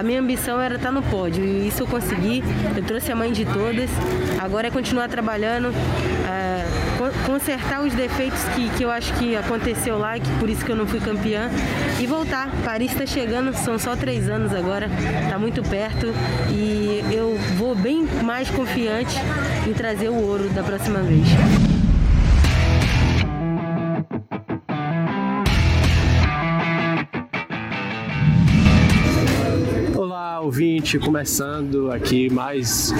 a 0.00 0.02
minha 0.02 0.18
ambição 0.18 0.58
era 0.58 0.76
estar 0.76 0.90
no 0.90 1.02
pódio 1.02 1.44
e 1.44 1.68
isso 1.68 1.82
eu 1.82 1.86
consegui. 1.86 2.42
Eu 2.74 2.82
trouxe 2.82 3.12
a 3.12 3.14
mãe 3.14 3.30
de 3.32 3.44
todas. 3.44 3.90
Agora 4.40 4.68
é 4.68 4.70
continuar 4.70 5.10
trabalhando, 5.10 5.68
é, 6.26 6.64
consertar 7.26 7.82
os 7.82 7.92
defeitos 7.92 8.42
que, 8.54 8.70
que 8.70 8.82
eu 8.82 8.90
acho 8.90 9.12
que 9.18 9.36
aconteceu 9.36 9.98
lá, 9.98 10.18
que 10.18 10.30
por 10.38 10.48
isso 10.48 10.64
que 10.64 10.72
eu 10.72 10.76
não 10.76 10.86
fui 10.86 11.00
campeã, 11.00 11.50
e 12.00 12.06
voltar. 12.06 12.48
Paris 12.64 12.92
está 12.92 13.04
chegando, 13.04 13.54
são 13.54 13.78
só 13.78 13.94
três 13.94 14.30
anos 14.30 14.54
agora, 14.54 14.88
está 15.22 15.38
muito 15.38 15.62
perto 15.62 16.06
e 16.48 17.04
eu 17.12 17.38
vou 17.58 17.74
bem 17.74 18.08
mais 18.24 18.48
confiante 18.48 19.18
em 19.68 19.74
trazer 19.74 20.08
o 20.08 20.14
ouro 20.14 20.48
da 20.48 20.62
próxima 20.62 21.00
vez. 21.00 21.26
Ouvinte, 30.50 30.98
começando 30.98 31.92
aqui 31.92 32.28
mais 32.28 32.92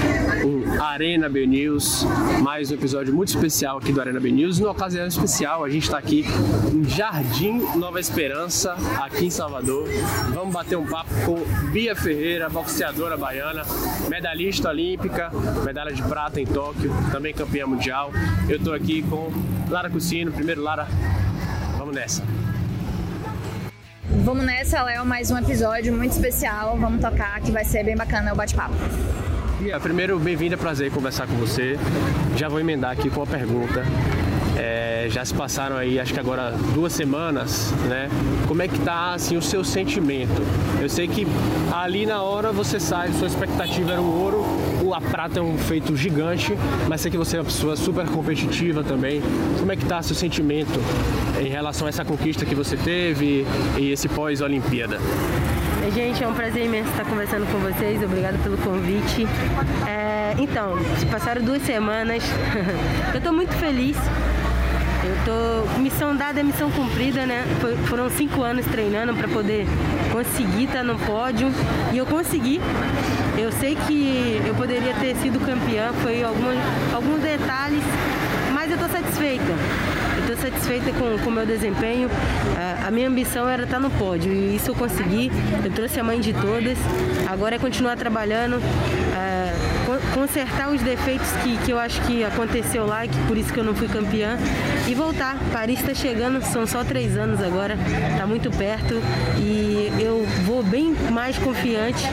um 0.45 0.81
Arena 0.81 1.29
B 1.29 1.45
News, 1.49 2.07
mais 2.41 2.71
um 2.71 2.75
episódio 2.75 3.13
muito 3.13 3.31
especial 3.31 3.79
aqui 3.79 3.93
do 3.93 4.01
Arena 4.01 4.21
B 4.21 4.31
News. 4.31 4.61
Numa 4.61 4.71
ocasião 4.71 5.05
especial, 5.05 5.65
a 5.65 5.69
gente 5.69 5.83
está 5.83 5.99
aqui 5.99 6.25
em 6.73 6.85
Jardim 6.85 7.59
Nova 7.75 7.99
Esperança, 7.99 8.77
aqui 9.03 9.27
em 9.27 9.31
Salvador. 9.31 9.89
Vamos 10.33 10.55
bater 10.55 10.77
um 10.77 10.87
papo 10.87 11.11
com 11.27 11.43
Bia 11.73 11.97
Ferreira, 11.97 12.49
boxeadora 12.49 13.17
baiana, 13.17 13.65
medalhista 14.09 14.69
olímpica, 14.69 15.33
medalha 15.65 15.93
de 15.93 16.05
prata 16.05 16.41
em 16.41 16.47
Tóquio, 16.47 16.93
também 17.11 17.35
campeã 17.35 17.67
mundial. 17.67 18.13
Eu 18.49 18.59
estou 18.59 18.73
aqui 18.73 19.03
com 19.03 19.29
Lara 19.69 19.91
Cucino. 19.91 20.31
Primeiro, 20.31 20.63
Lara, 20.63 20.87
vamos 21.77 21.97
nessa. 21.97 22.23
Vamos 24.23 24.45
nessa, 24.45 24.83
Léo, 24.83 25.05
mais 25.07 25.31
um 25.31 25.39
episódio 25.39 25.97
muito 25.97 26.13
especial. 26.13 26.77
Vamos 26.77 27.01
tocar 27.01 27.41
que 27.41 27.51
vai 27.51 27.65
ser 27.65 27.83
bem 27.85 27.97
bacana 27.97 28.33
o 28.35 28.37
bate-papo. 28.37 28.75
E 29.63 29.79
primeiro, 29.81 30.19
bem-vinda, 30.19 30.59
prazer 30.59 30.91
conversar 30.91 31.27
com 31.27 31.35
você. 31.37 31.79
Já 32.37 32.47
vou 32.47 32.61
emendar 32.61 32.91
aqui 32.91 33.09
com 33.09 33.21
uma 33.21 33.27
pergunta. 33.27 33.83
É, 34.59 35.07
já 35.09 35.25
se 35.25 35.33
passaram 35.33 35.77
aí, 35.77 35.99
acho 35.99 36.13
que 36.13 36.21
agora 36.21 36.53
duas 36.75 36.93
semanas, 36.93 37.73
né? 37.89 38.11
Como 38.47 38.61
é 38.61 38.69
que 38.69 38.79
tá 38.81 39.15
assim 39.15 39.39
o 39.39 39.43
seu 39.43 39.65
sentimento? 39.65 40.43
Eu 40.83 40.89
sei 40.91 41.09
que 41.09 41.27
ali 41.73 42.05
na 42.05 42.21
hora 42.21 42.53
você 42.53 42.79
sai, 42.79 43.11
sua 43.13 43.27
expectativa 43.27 43.93
era 43.93 44.03
o 44.03 44.21
ouro, 44.21 44.45
a 44.95 45.01
prata 45.01 45.39
é 45.39 45.43
um 45.43 45.57
feito 45.57 45.97
gigante, 45.97 46.55
mas 46.89 47.01
sei 47.01 47.11
que 47.11 47.17
você 47.17 47.37
é 47.37 47.41
uma 47.41 47.47
pessoa 47.47 47.77
super 47.77 48.07
competitiva 48.07 48.83
também. 48.83 49.23
Como 49.59 49.71
é 49.71 49.77
que 49.77 49.85
tá 49.85 50.03
seu 50.03 50.17
sentimento 50.17 50.81
em 51.41 51.49
relação 51.49 51.87
a 51.87 51.91
essa 51.91 52.05
conquista 52.05 52.45
que 52.45 52.55
você 52.55 52.77
teve 52.77 53.47
e 53.79 53.93
esse 53.93 54.09
pós-Olimpíada? 54.09 54.99
Gente, 55.95 56.23
é 56.23 56.29
um 56.29 56.35
prazer 56.35 56.67
imenso 56.67 56.89
estar 56.91 57.05
conversando 57.05 57.51
com 57.51 57.59
vocês. 57.59 58.01
Obrigada 58.03 58.39
pelo 58.39 58.57
convite. 58.59 59.27
É, 59.89 60.35
então, 60.39 60.77
se 60.99 61.07
passaram 61.07 61.43
duas 61.43 61.63
semanas. 61.63 62.23
Eu 63.13 63.19
estou 63.19 63.33
muito 63.33 63.53
feliz 63.55 63.97
eu 65.05 65.17
tô. 65.25 65.81
Missão 65.81 66.15
dada 66.15 66.41
é 66.41 66.43
missão 66.43 66.71
cumprida, 66.71 67.25
né? 67.27 67.45
Foram 67.87 68.11
cinco 68.11 68.43
anos 68.43 68.67
treinando 68.67 69.15
para 69.15 69.29
poder 69.29 69.67
conseguir 70.13 70.65
estar 70.65 70.79
tá 70.79 70.85
no 70.85 70.99
pódio. 70.99 71.49
E 71.93 71.99
eu 71.99 72.07
consegui. 72.07 72.61
Eu 73.39 73.51
sei 73.53 73.77
que 73.87 74.41
eu 74.47 74.55
poderia 74.55 74.95
ter 74.95 75.17
sido 75.17 75.41
campeã, 75.41 75.93
foi 76.03 76.23
alguns, 76.23 76.57
alguns 76.95 77.21
detalhes, 77.21 77.83
mas 78.53 78.71
eu 78.71 78.77
tô 78.77 78.89
satisfeita. 78.89 79.53
Eu 80.19 80.37
tô 80.37 80.43
satisfeita 80.43 80.93
com 80.93 81.29
o 81.29 81.33
meu 81.33 81.47
desempenho. 81.47 82.11
A, 82.57 82.89
a 82.89 82.91
minha 82.91 83.09
ambição 83.09 83.49
era 83.49 83.63
estar 83.63 83.77
tá 83.77 83.81
no 83.81 83.91
pódio 83.91 84.33
e 84.33 84.57
isso 84.57 84.71
eu 84.71 84.75
consegui. 84.75 85.33
Eu 85.65 85.71
trouxe 85.71 85.99
a 85.99 86.05
mãe 86.05 86.21
de 86.21 86.35
todas. 86.35 86.77
Agora 87.31 87.57
é 87.57 87.59
continuar 87.59 87.97
trabalhando. 87.97 88.61
É, 89.17 89.71
consertar 90.15 90.71
os 90.71 90.81
defeitos 90.83 91.31
que, 91.43 91.57
que 91.59 91.71
eu 91.71 91.79
acho 91.79 92.01
que 92.03 92.25
aconteceu 92.25 92.87
lá, 92.87 93.07
que 93.07 93.19
por 93.27 93.37
isso 93.37 93.53
que 93.53 93.59
eu 93.59 93.65
não 93.65 93.75
fui 93.75 93.89
campeã, 93.89 94.37
e 94.91 94.95
voltar. 94.95 95.39
Paris 95.53 95.79
está 95.79 95.95
chegando, 95.95 96.43
são 96.43 96.67
só 96.67 96.83
três 96.83 97.17
anos 97.17 97.41
agora, 97.41 97.77
está 98.13 98.27
muito 98.27 98.51
perto 98.51 98.95
e 99.39 99.89
eu 100.01 100.27
vou 100.45 100.65
bem 100.65 100.93
mais 101.13 101.39
confiante 101.39 102.05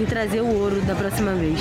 em 0.00 0.04
trazer 0.04 0.40
o 0.40 0.46
ouro 0.46 0.80
da 0.82 0.96
próxima 0.96 1.32
vez. 1.32 1.60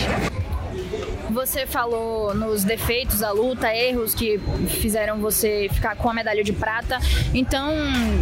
Você 1.30 1.68
falou 1.68 2.34
nos 2.34 2.64
defeitos 2.64 3.20
da 3.20 3.32
luta, 3.32 3.74
erros 3.76 4.16
que 4.16 4.40
fizeram 4.68 5.20
você 5.20 5.68
ficar 5.72 5.96
com 5.96 6.10
a 6.10 6.14
medalha 6.14 6.44
de 6.44 6.54
prata. 6.54 7.00
Então, 7.34 7.72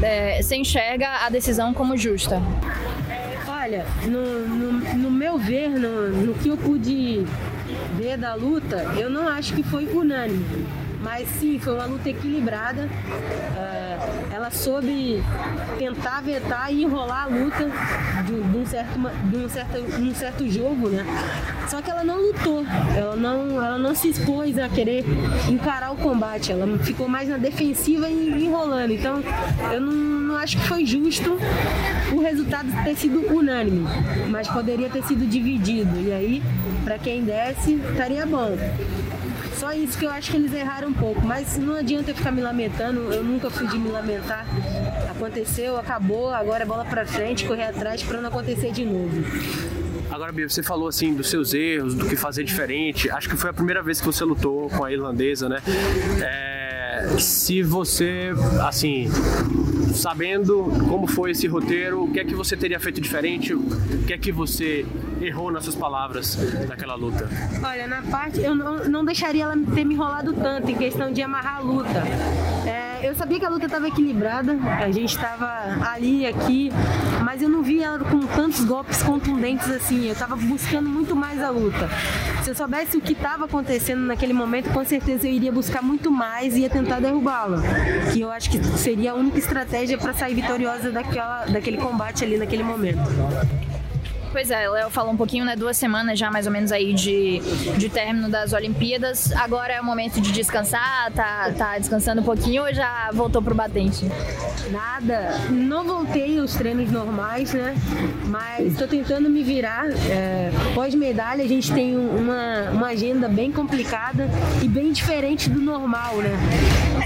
é, 0.02 0.42
você 0.42 0.56
enxerga 0.56 1.26
a 1.26 1.30
decisão 1.30 1.74
como 1.74 1.96
justa? 1.98 2.42
Olha, 3.48 3.86
no, 4.06 4.48
no, 4.48 4.72
no 4.96 5.12
meu 5.12 5.38
ver, 5.38 5.70
no, 5.70 6.10
no 6.10 6.34
que 6.34 6.50
eu 6.50 6.58
pude 6.58 7.26
ver 7.96 8.18
da 8.18 8.34
luta, 8.34 8.78
eu 8.98 9.10
não 9.10 9.28
acho 9.28 9.54
que 9.54 9.64
foi 9.64 9.86
unânime. 9.86 10.66
Mas 11.02 11.28
sim, 11.40 11.60
foi 11.60 11.74
uma 11.74 11.86
luta 11.86 12.10
equilibrada. 12.10 12.84
Uh, 12.84 14.34
ela 14.34 14.50
soube 14.50 15.22
tentar 15.78 16.22
vetar 16.22 16.72
e 16.72 16.84
enrolar 16.84 17.24
a 17.24 17.28
luta 17.28 17.70
de, 18.26 18.42
de, 18.42 18.58
um, 18.58 18.66
certo, 18.66 19.00
de 19.30 19.38
um, 19.38 19.50
certo, 19.50 19.78
um 19.78 20.16
certo 20.16 20.50
jogo, 20.50 20.90
né? 20.90 21.06
Só 21.68 21.82
que 21.82 21.90
ela 21.90 22.04
não 22.04 22.22
lutou, 22.22 22.66
ela 22.96 23.16
não, 23.16 23.64
ela 23.64 23.78
não 23.78 23.96
se 23.96 24.10
expôs 24.10 24.58
a 24.58 24.68
querer 24.68 25.06
encarar 25.50 25.92
o 25.92 25.96
combate, 25.96 26.52
ela 26.52 26.68
ficou 26.80 27.08
mais 27.08 27.30
na 27.30 27.38
defensiva 27.38 28.10
e 28.10 28.44
enrolando. 28.46 28.92
Então 28.92 29.22
eu 29.72 29.82
não, 29.82 29.94
não 30.32 30.36
acho 30.38 30.58
que 30.58 30.68
foi 30.68 30.86
justo 30.86 31.38
o 32.12 32.20
resultado 32.20 32.68
ter 32.84 32.96
sido 32.96 33.20
unânime, 33.34 33.86
mas 34.30 34.48
poderia 34.48 34.90
ter 34.90 35.04
sido 35.04 35.26
dividido. 35.26 36.00
E 36.00 36.12
aí, 36.12 36.44
para 36.84 36.98
quem 36.98 37.24
desce, 37.24 37.74
estaria 37.92 38.26
bom. 38.26 38.58
Só 39.58 39.74
isso 39.74 39.98
que 39.98 40.06
eu 40.06 40.10
acho 40.12 40.32
que 40.32 40.38
eles 40.38 40.54
erraram 40.54 40.90
um 40.90 40.94
pouco. 40.94 41.22
Mas 41.26 41.58
não 41.58 41.76
adianta 41.76 42.14
ficar 42.14 42.32
me 42.32 42.42
lamentando. 42.42 43.12
Eu 43.14 43.24
nunca 43.24 43.50
fui 43.50 43.68
de 43.68 43.78
me 43.78 43.90
lamentar. 43.90 44.46
Aconteceu, 45.10 45.78
acabou, 45.78 46.30
agora 46.30 46.64
é 46.64 46.66
bola 46.66 46.86
pra 46.86 47.06
frente, 47.06 47.46
correr 47.46 47.66
atrás 47.66 48.02
para 48.02 48.20
não 48.20 48.30
acontecer 48.30 48.72
de 48.72 48.84
novo. 48.86 49.24
Agora, 50.10 50.32
Bia, 50.32 50.50
você 50.50 50.62
falou 50.62 50.90
assim 50.90 51.14
dos 51.14 51.30
seus 51.30 51.54
erros, 51.54 51.96
do 51.96 52.06
que 52.06 52.18
fazer 52.18 52.44
diferente. 52.44 53.10
Acho 53.10 53.30
que 53.30 53.38
foi 53.38 53.50
a 53.50 53.54
primeira 53.54 53.82
vez 53.82 54.02
que 54.02 54.06
você 54.06 54.26
lutou 54.26 54.70
com 54.70 54.84
a 54.84 54.92
irlandesa, 54.92 55.48
né? 55.48 55.62
É, 56.22 57.16
se 57.18 57.64
você, 57.64 58.32
assim, 58.62 59.10
sabendo 59.92 60.72
como 60.90 61.08
foi 61.08 61.32
esse 61.32 61.48
roteiro, 61.48 62.04
o 62.04 62.12
que 62.12 62.20
é 62.20 62.24
que 62.24 62.34
você 62.34 62.56
teria 62.56 62.80
feito 62.80 63.00
diferente? 63.00 63.54
O 63.54 64.04
que 64.06 64.14
é 64.14 64.18
que 64.18 64.32
você 64.32 64.86
errou 65.22 65.52
nas 65.52 65.64
suas 65.64 65.76
palavras 65.76 66.38
naquela 66.68 66.96
luta? 66.96 67.30
Olha, 67.64 67.88
na 67.88 68.02
parte, 68.02 68.42
eu 68.42 68.56
não, 68.56 68.86
não 68.86 69.06
deixaria 69.06 69.44
ela 69.44 69.56
ter 69.74 69.84
me 69.84 69.94
enrolado 69.94 70.34
tanto 70.34 70.70
em 70.70 70.76
questão 70.76 71.12
de 71.12 71.22
amarrar 71.22 71.58
a 71.58 71.60
luta. 71.60 72.04
É, 72.66 72.92
eu 73.04 73.16
sabia 73.16 73.40
que 73.40 73.46
a 73.46 73.50
luta 73.50 73.66
estava 73.66 73.88
equilibrada, 73.88 74.54
a 74.80 74.92
gente 74.92 75.16
estava 75.16 75.48
ali, 75.90 76.26
aqui, 76.26 76.72
mas 77.24 77.42
eu 77.42 77.50
não 77.50 77.64
vi 77.64 77.82
ela 77.82 78.00
com 78.00 78.20
tantos 78.28 78.64
golpes 78.64 79.02
contundentes 79.02 79.70
assim. 79.70 80.06
Eu 80.06 80.14
estava 80.14 80.36
buscando 80.36 80.88
muito 80.88 81.16
mais 81.16 81.42
a 81.42 81.50
luta. 81.50 81.90
Se 82.44 82.50
eu 82.50 82.56
soubesse 82.56 82.98
o 82.98 83.02
que 83.02 83.14
estava 83.14 83.46
acontecendo 83.46 84.02
naquele 84.02 84.34
momento, 84.34 84.72
com 84.72 84.84
certeza 84.84 85.28
eu 85.28 85.34
iria 85.34 85.52
buscar 85.52 85.82
muito 85.82 86.12
mais 86.12 86.56
e 86.56 86.62
ia 86.62 86.70
tentar 86.70 87.00
derrubá-la. 87.00 87.62
Que 88.12 88.22
eu 88.22 88.32
acho 88.32 88.50
que 88.50 88.64
seria 88.78 89.12
a 89.12 89.16
única 89.16 89.38
estratégia 89.38 89.81
para 89.98 90.14
sair 90.14 90.34
vitoriosa 90.34 90.92
daquela, 90.92 91.46
daquele 91.46 91.78
combate 91.78 92.24
ali 92.24 92.38
naquele 92.38 92.64
momento. 92.64 93.00
Pois 94.32 94.50
é, 94.50 94.70
Léo 94.70 94.90
falou 94.90 95.12
um 95.12 95.18
pouquinho, 95.18 95.44
né? 95.44 95.58
Duas 95.58 95.76
semanas 95.76 96.18
já 96.18 96.32
mais 96.32 96.46
ou 96.46 96.54
menos 96.54 96.72
aí 96.72 96.94
de, 96.94 97.40
de 97.78 97.90
término 97.90 98.30
das 98.30 98.54
Olimpíadas. 98.54 99.34
Agora 99.34 99.74
é 99.74 99.82
o 99.82 99.84
momento 99.84 100.22
de 100.22 100.32
descansar, 100.32 101.12
tá, 101.12 101.52
tá 101.58 101.78
descansando 101.78 102.22
um 102.22 102.24
pouquinho 102.24 102.64
ou 102.64 102.74
já 102.74 103.10
voltou 103.12 103.42
pro 103.42 103.54
batente? 103.54 104.06
Nada, 104.72 105.38
não 105.50 105.84
voltei 105.84 106.40
aos 106.40 106.56
treinos 106.56 106.90
normais, 106.90 107.54
né? 107.54 107.76
Mas 108.28 108.68
estou 108.68 108.88
tentando 108.88 109.30
me 109.30 109.44
virar. 109.44 109.90
É, 110.10 110.50
Pós-medalha, 110.74 111.44
a 111.44 111.48
gente 111.48 111.72
tem 111.74 111.98
uma, 111.98 112.70
uma 112.72 112.88
agenda 112.88 113.28
bem 113.28 113.52
complicada 113.52 114.30
e 114.64 114.68
bem 114.68 114.94
diferente 114.94 115.50
do 115.50 115.60
normal, 115.60 116.16
né? 116.18 116.32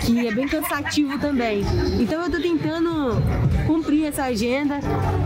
Que 0.05 0.27
é 0.27 0.31
bem 0.31 0.47
cansativo 0.47 1.17
também. 1.17 1.63
Então 1.99 2.21
eu 2.21 2.27
estou 2.27 2.41
tentando 2.41 3.15
cumprir 3.65 4.05
essa 4.05 4.25
agenda. 4.25 4.75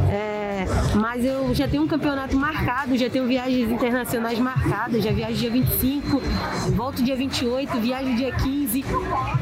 É, 0.10 0.39
mas 0.96 1.24
eu 1.24 1.54
já 1.54 1.68
tenho 1.68 1.84
um 1.84 1.88
campeonato 1.88 2.36
marcado, 2.36 2.98
já 2.98 3.10
tenho 3.10 3.28
viagens 3.28 3.72
internacionais 3.72 4.40
marcadas, 4.40 5.04
já 5.04 5.12
viajo 5.12 5.36
dia 5.36 5.50
25, 5.50 6.22
volto 6.76 7.04
dia 7.04 7.16
28, 7.16 7.80
viajo 7.80 8.16
dia 8.16 8.32
15. 8.32 8.86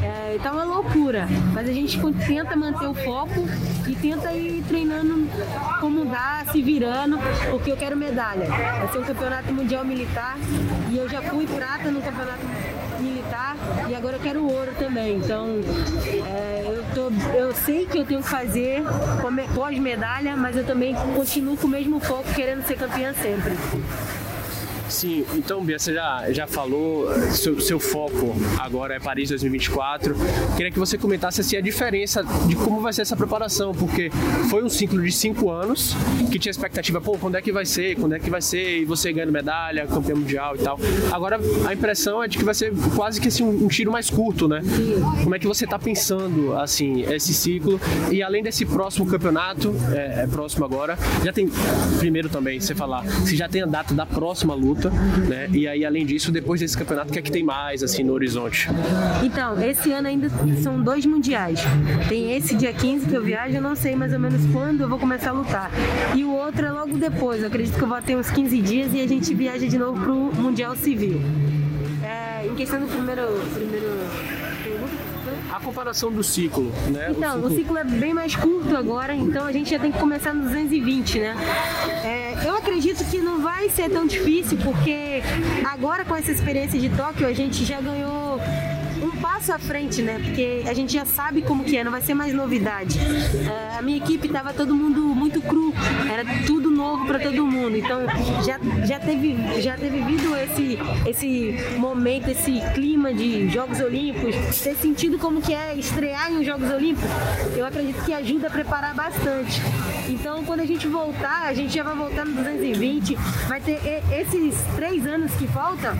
É, 0.01 0.35
então 0.35 0.59
é 0.59 0.63
uma 0.63 0.75
loucura. 0.75 1.27
Mas 1.53 1.67
a 1.67 1.71
gente 1.71 1.99
tenta 2.25 2.55
manter 2.55 2.87
o 2.87 2.93
foco 2.93 3.47
e 3.87 3.95
tenta 3.95 4.33
ir 4.33 4.63
treinando 4.67 5.27
como 5.79 6.05
dá, 6.05 6.43
se 6.51 6.61
virando, 6.61 7.17
porque 7.49 7.71
eu 7.71 7.77
quero 7.77 7.95
medalha. 7.95 8.45
Vai 8.47 8.91
ser 8.91 8.99
um 8.99 9.03
campeonato 9.03 9.53
mundial 9.53 9.85
militar 9.85 10.37
e 10.91 10.97
eu 10.97 11.07
já 11.09 11.21
fui 11.21 11.45
prata 11.45 11.91
no 11.91 12.01
campeonato 12.01 12.45
militar 12.99 13.55
e 13.89 13.95
agora 13.95 14.17
eu 14.17 14.21
quero 14.21 14.43
ouro 14.43 14.71
também. 14.77 15.17
Então 15.17 15.47
é, 16.25 16.46
eu, 17.35 17.53
sei 17.53 17.85
que 17.85 17.97
eu 17.97 18.05
tenho 18.05 18.21
que 18.21 18.29
fazer 18.29 18.83
pós-medalha, 19.53 20.35
mas 20.35 20.55
eu 20.55 20.65
também 20.65 20.95
continuo 21.15 21.57
com 21.57 21.67
o 21.67 21.69
mesmo 21.69 21.99
foco, 21.99 22.33
querendo 22.33 22.65
ser 22.65 22.77
campeã 22.77 23.13
sempre. 23.13 23.53
Sim, 24.89 25.25
então 25.35 25.63
Bia, 25.63 25.77
você 25.77 25.93
já, 25.93 26.31
já 26.31 26.47
falou, 26.47 27.07
seu, 27.31 27.79
foco 27.79 28.35
agora 28.57 28.95
é 28.95 28.99
Paris 28.99 29.29
2024. 29.29 30.15
Queria 30.55 30.71
que 30.71 30.79
você 30.79 30.97
comentasse 30.97 31.41
assim, 31.41 31.57
a 31.57 31.61
diferença 31.61 32.23
de 32.23 32.55
como 32.55 32.79
vai 32.79 32.93
ser 32.93 33.01
essa 33.01 33.15
preparação, 33.15 33.73
porque 33.73 34.09
foi 34.49 34.63
um 34.63 34.69
ciclo 34.69 35.01
de 35.01 35.11
cinco 35.11 35.51
anos 35.51 35.93
que 36.31 36.39
tinha 36.39 36.51
expectativa, 36.51 37.01
pô, 37.01 37.17
quando 37.17 37.35
é 37.35 37.41
que 37.41 37.51
vai 37.51 37.65
ser, 37.65 37.95
quando 37.95 38.13
é 38.13 38.19
que 38.19 38.29
vai 38.29 38.41
ser, 38.41 38.79
e 38.79 38.85
você 38.85 39.11
ganhando 39.11 39.31
medalha, 39.31 39.85
campeão 39.87 40.17
mundial 40.17 40.55
e 40.55 40.59
tal. 40.59 40.79
Agora 41.11 41.39
a 41.67 41.73
impressão 41.73 42.23
é 42.23 42.27
de 42.27 42.37
que 42.37 42.43
vai 42.43 42.53
ser 42.53 42.73
quase 42.95 43.19
que 43.19 43.27
assim, 43.27 43.43
um 43.43 43.67
tiro 43.67 43.91
mais 43.91 44.09
curto, 44.09 44.47
né? 44.47 44.61
Como 45.23 45.35
é 45.35 45.39
que 45.39 45.47
você 45.47 45.65
está 45.65 45.77
pensando 45.77 46.55
assim, 46.55 47.01
esse 47.01 47.33
ciclo? 47.33 47.79
E 48.11 48.23
além 48.23 48.41
desse 48.41 48.65
próximo 48.65 49.05
campeonato, 49.05 49.75
é, 49.91 50.23
é 50.23 50.27
próximo 50.27 50.63
agora, 50.65 50.97
já 51.23 51.33
tem, 51.33 51.49
primeiro 51.99 52.29
também, 52.29 52.59
você 52.59 52.73
falar, 52.73 53.05
se 53.25 53.35
já 53.35 53.49
tem 53.49 53.61
a 53.61 53.65
data 53.65 53.93
da 53.93 54.05
próxima 54.05 54.53
luta 54.53 54.76
luta, 54.77 54.89
né? 55.27 55.49
E 55.51 55.67
aí, 55.67 55.83
além 55.83 56.05
disso, 56.05 56.31
depois 56.31 56.61
desse 56.61 56.77
campeonato, 56.77 57.09
o 57.09 57.13
que 57.13 57.19
é 57.19 57.21
que 57.21 57.31
tem 57.31 57.43
mais, 57.43 57.83
assim, 57.83 58.03
no 58.03 58.13
horizonte? 58.13 58.69
Então, 59.23 59.59
esse 59.61 59.91
ano 59.91 60.07
ainda 60.07 60.29
são 60.61 60.81
dois 60.81 61.05
mundiais. 61.05 61.59
Tem 62.07 62.35
esse 62.35 62.55
dia 62.55 62.71
15 62.71 63.07
que 63.07 63.13
eu 63.13 63.23
viajo, 63.23 63.55
eu 63.55 63.61
não 63.61 63.75
sei 63.75 63.95
mais 63.95 64.13
ou 64.13 64.19
menos 64.19 64.41
quando 64.51 64.81
eu 64.81 64.89
vou 64.89 64.99
começar 64.99 65.31
a 65.31 65.33
lutar. 65.33 65.71
E 66.15 66.23
o 66.23 66.31
outro 66.31 66.65
é 66.65 66.71
logo 66.71 66.97
depois, 66.97 67.41
eu 67.41 67.47
acredito 67.47 67.75
que 67.75 67.81
eu 67.81 67.87
vou 67.87 68.01
ter 68.01 68.15
uns 68.15 68.29
15 68.29 68.61
dias 68.61 68.93
e 68.93 69.01
a 69.01 69.07
gente 69.07 69.33
viaja 69.33 69.67
de 69.67 69.77
novo 69.77 69.99
pro 69.99 70.41
Mundial 70.41 70.75
Civil. 70.75 71.19
É, 72.03 72.45
em 72.45 72.55
questão 72.55 72.79
do 72.79 72.87
primeiro, 72.87 73.23
primeiro 73.53 74.36
a 75.57 75.59
comparação 75.59 76.11
do 76.11 76.23
ciclo, 76.23 76.71
né? 76.89 77.11
Então, 77.11 77.39
o 77.39 77.49
ciclo... 77.49 77.53
o 77.53 77.57
ciclo... 77.57 77.77
é 77.77 77.83
bem 77.83 78.13
mais 78.13 78.35
curto 78.35 78.75
agora, 78.75 79.15
então 79.15 79.45
a 79.45 79.51
gente 79.51 79.69
já 79.71 79.79
tem 79.79 79.91
que 79.91 79.99
começar 79.99 80.33
no 80.33 80.43
220, 80.43 81.19
né? 81.19 81.35
É, 82.03 82.47
eu 82.47 82.55
acredito 82.55 83.03
que 83.05 83.17
não 83.17 83.41
vai 83.41 83.69
ser 83.69 83.89
tão 83.89 84.05
difícil, 84.05 84.57
porque 84.63 85.21
agora 85.65 86.05
com 86.05 86.15
essa 86.15 86.31
experiência 86.31 86.79
de 86.79 86.89
Tóquio 86.89 87.27
a 87.27 87.33
gente 87.33 87.65
já 87.65 87.81
ganhou 87.81 88.16
passo 89.21 89.51
à 89.53 89.59
frente, 89.59 90.01
né? 90.01 90.19
Porque 90.23 90.63
a 90.67 90.73
gente 90.73 90.93
já 90.93 91.05
sabe 91.05 91.41
como 91.41 91.63
que 91.63 91.77
é, 91.77 91.83
não 91.83 91.91
vai 91.91 92.01
ser 92.01 92.13
mais 92.13 92.33
novidade. 92.33 92.97
Uh, 92.99 93.77
a 93.77 93.81
minha 93.81 93.97
equipe 93.97 94.27
tava 94.29 94.53
todo 94.53 94.75
mundo 94.75 95.01
muito 95.01 95.41
cru, 95.41 95.73
era 96.11 96.23
tudo 96.45 96.69
novo 96.71 97.05
para 97.05 97.19
todo 97.19 97.45
mundo. 97.45 97.77
Então 97.77 98.01
já, 98.43 98.59
já 98.85 98.99
teve 98.99 99.61
já 99.61 99.75
teve 99.75 100.01
vivido 100.01 100.35
esse 100.35 100.77
esse 101.05 101.77
momento, 101.77 102.29
esse 102.29 102.61
clima 102.73 103.13
de 103.13 103.49
Jogos 103.49 103.79
Olímpicos, 103.79 104.35
ter 104.61 104.75
sentido 104.75 105.17
como 105.17 105.41
que 105.41 105.53
é 105.53 105.75
estrear 105.75 106.31
em 106.31 106.43
Jogos 106.43 106.69
Olímpicos. 106.69 107.09
Eu 107.55 107.65
acredito 107.65 108.03
que 108.03 108.13
ajuda 108.13 108.47
a 108.47 108.49
preparar 108.49 108.93
bastante. 108.93 109.61
Então 110.09 110.43
quando 110.43 110.61
a 110.61 110.65
gente 110.65 110.87
voltar, 110.87 111.47
a 111.47 111.53
gente 111.53 111.73
já 111.73 111.83
vai 111.83 111.95
voltar 111.95 112.25
no 112.25 112.33
220, 112.33 113.15
vai 113.47 113.59
ter 113.61 113.79
esses 114.11 114.55
três 114.75 115.05
anos 115.05 115.31
que 115.33 115.47
faltam 115.47 115.95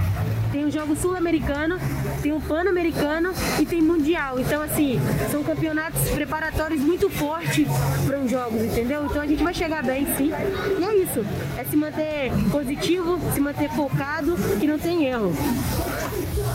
tem 0.57 0.65
o 0.65 0.71
jogo 0.71 0.95
sul-americano, 0.95 1.77
tem 2.23 2.33
o 2.33 2.41
pan-americano 2.41 3.31
e 3.59 3.65
tem 3.65 3.79
mundial. 3.79 4.39
Então, 4.39 4.59
assim, 4.59 4.99
são 5.29 5.43
campeonatos 5.43 6.09
preparatórios 6.09 6.81
muito 6.81 7.11
fortes 7.11 7.67
para 8.07 8.17
os 8.17 8.31
jogos, 8.31 8.63
entendeu? 8.63 9.05
Então 9.05 9.21
a 9.21 9.27
gente 9.27 9.43
vai 9.43 9.53
chegar 9.53 9.83
bem, 9.83 10.07
sim. 10.17 10.31
E 10.79 10.83
é 10.83 10.95
isso. 10.95 11.23
É 11.59 11.63
se 11.63 11.77
manter 11.77 12.31
positivo, 12.49 13.19
se 13.35 13.39
manter 13.39 13.69
focado 13.69 14.35
e 14.59 14.65
não 14.65 14.79
tem 14.79 15.05
erro. 15.05 15.31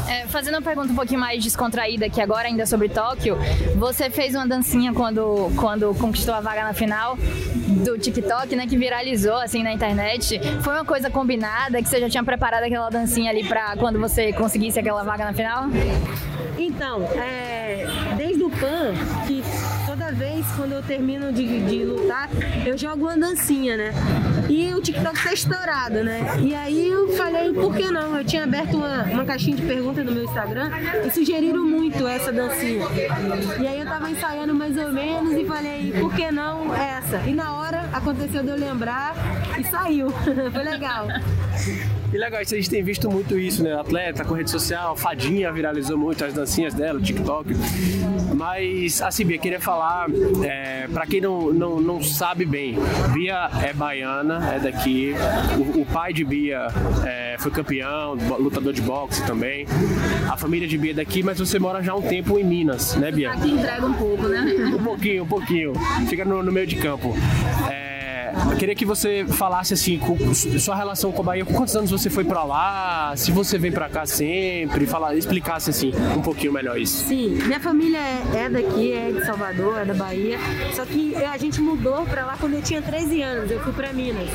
É, 0.09 0.27
fazendo 0.27 0.55
uma 0.55 0.63
pergunta 0.63 0.93
um 0.93 0.97
pouquinho 0.97 1.21
mais 1.21 1.45
descontraída 1.45 2.07
aqui 2.07 2.21
agora, 2.21 2.49
ainda 2.49 2.67
sobre 2.67 2.89
Tóquio, 2.89 3.39
você 3.77 4.11
fez 4.11 4.35
uma 4.35 4.49
dancinha 4.49 4.93
quando, 4.93 5.49
quando 5.55 5.95
conquistou 5.95 6.35
a 6.35 6.41
vaga 6.41 6.65
na 6.65 6.75
final 6.75 7.17
do 7.83 7.99
TikTok, 7.99 8.55
né, 8.57 8.67
que 8.67 8.77
viralizou 8.77 9.37
assim 9.37 9.63
na 9.63 9.73
internet. 9.73 10.41
Foi 10.63 10.73
uma 10.73 10.85
coisa 10.85 11.11
combinada 11.11 11.83
que 11.83 11.89
você 11.89 12.01
já 12.01 12.09
tinha 12.09 12.25
preparado 12.25 12.65
aquela 12.65 12.89
dancinha 12.89 13.31
ali 13.31 13.45
para 13.45 13.77
quando 13.77 13.99
você 13.99 14.33
conseguisse 14.33 14.79
aquela 14.79 15.03
vaga 15.03 15.25
na 15.25 15.33
final? 15.33 15.65
Então, 16.59 17.03
é, 17.17 17.87
desde 18.17 18.43
o 18.43 18.51
PAN, 18.51 18.95
vez 20.13 20.47
quando 20.57 20.73
eu 20.73 20.83
termino 20.83 21.33
de, 21.33 21.61
de 21.67 21.85
lutar, 21.85 22.29
eu 22.67 22.77
jogo 22.77 23.05
uma 23.05 23.17
dancinha, 23.17 23.77
né? 23.77 23.93
E 24.49 24.75
o 24.75 24.81
TikTok 24.81 25.23
tá 25.23 25.33
estourado, 25.33 26.05
né? 26.05 26.21
E 26.41 26.55
aí 26.55 26.89
eu 26.89 27.09
falei, 27.17 27.53
por 27.53 27.75
que 27.75 27.91
não? 27.91 28.17
Eu 28.17 28.25
tinha 28.25 28.45
aberto 28.45 28.77
uma, 28.77 29.05
uma 29.05 29.25
caixinha 29.25 29.57
de 29.57 29.63
perguntas 29.63 30.05
no 30.05 30.13
meu 30.13 30.25
Instagram 30.25 30.71
e 31.07 31.11
sugeriram 31.11 31.65
muito 31.65 32.07
essa 32.07 32.33
dancinha. 32.33 32.87
E 33.61 33.67
aí 33.67 33.81
eu 33.81 33.87
tava 33.87 34.11
ensaiando 34.11 34.55
mais 34.55 34.77
ou 34.77 34.93
menos 34.93 35.33
e 35.35 35.45
falei, 35.45 35.93
por 35.99 36.15
que 36.15 36.31
não 36.31 36.75
essa? 36.75 37.19
E 37.27 37.35
na 37.35 37.55
hora 37.55 37.89
aconteceu 37.93 38.43
de 38.43 38.49
eu 38.49 38.57
lembrar 38.57 39.15
e 39.59 39.65
saiu. 39.65 40.11
Foi 40.53 40.63
legal. 40.63 41.07
E 42.13 42.19
legal, 42.19 42.41
a 42.41 42.45
gente 42.45 42.69
tem 42.69 42.83
visto 42.83 43.11
muito 43.11 43.39
isso, 43.39 43.63
né? 43.63 43.75
Atleta 43.75 44.23
com 44.23 44.35
rede 44.35 44.51
social, 44.51 44.95
Fadinha 44.95 45.51
viralizou 45.51 45.97
muito 45.97 46.23
as 46.23 46.35
dancinhas 46.35 46.75
dela, 46.75 47.01
TikTok. 47.01 47.55
Mas, 48.35 49.01
assim, 49.01 49.25
Bia, 49.25 49.39
queria 49.39 49.61
falar, 49.61 50.09
é, 50.45 50.87
para 50.93 51.07
quem 51.07 51.23
não, 51.23 51.53
não, 51.53 51.81
não 51.81 52.03
sabe 52.03 52.45
bem, 52.45 52.77
Bia 53.15 53.49
é 53.67 53.73
baiana, 53.73 54.55
é 54.55 54.59
daqui. 54.59 55.15
O, 55.57 55.81
o 55.81 55.87
pai 55.87 56.13
de 56.13 56.23
Bia 56.23 56.67
é, 57.07 57.37
foi 57.39 57.51
campeão, 57.51 58.15
lutador 58.39 58.75
de 58.75 58.83
boxe 58.83 59.25
também. 59.25 59.67
A 60.31 60.37
família 60.37 60.69
de 60.69 60.77
Bia 60.77 60.91
é 60.91 60.95
daqui, 60.95 61.23
mas 61.23 61.39
você 61.39 61.59
mora 61.59 61.83
já 61.83 61.93
há 61.93 61.97
um 61.97 62.03
tempo 62.03 62.39
em 62.39 62.45
Minas, 62.45 62.95
né, 62.97 63.11
Bia? 63.11 63.33
Aqui 63.33 63.53
entrega 63.53 63.87
um 63.87 63.95
pouco, 63.95 64.29
né? 64.29 64.41
Um 64.79 64.85
pouquinho, 64.85 65.23
um 65.23 65.29
pouquinho. 65.29 65.73
Fica 66.11 66.27
no, 66.27 66.43
no 66.43 66.53
meio 66.53 66.67
de 66.67 66.77
campo. 66.77 67.15
É, 67.71 67.82
eu 68.51 68.57
queria 68.57 68.75
que 68.75 68.85
você 68.85 69.25
falasse 69.27 69.75
assim, 69.75 69.99
com, 69.99 70.17
sua 70.35 70.75
relação 70.75 71.13
com 71.13 71.23
a 71.23 71.25
Bahia, 71.25 71.45
quantos 71.45 71.77
anos 71.77 71.91
você 71.91 72.11
foi 72.11 72.25
para 72.25 72.43
lá, 72.45 73.15
se 73.17 73.31
você 73.31 73.59
vem 73.59 73.73
para 73.73 73.89
cá 73.89 74.07
sempre, 74.07 74.87
falar, 74.87 75.15
explicasse 75.15 75.71
assim 75.71 75.93
um 76.17 76.23
pouquinho 76.23 76.53
melhor 76.53 76.79
isso. 76.79 77.07
Sim, 77.07 77.39
minha 77.47 77.61
família 77.61 77.99
é, 77.99 78.45
é 78.45 78.51
daqui, 78.51 78.93
é 78.93 79.13
de 79.13 79.25
Salvador, 79.25 79.79
é 79.79 79.85
da 79.85 79.95
Bahia, 79.95 80.39
só 80.75 80.85
que 80.85 81.15
a 81.17 81.37
gente 81.37 81.61
mudou 81.61 82.05
para 82.07 82.25
lá 82.25 82.37
quando 82.39 82.55
eu 82.55 82.63
tinha 82.63 82.83
13 82.83 83.23
anos, 83.23 83.51
eu 83.51 83.61
fui 83.61 83.73
para 83.73 83.93
Minas. 83.93 84.29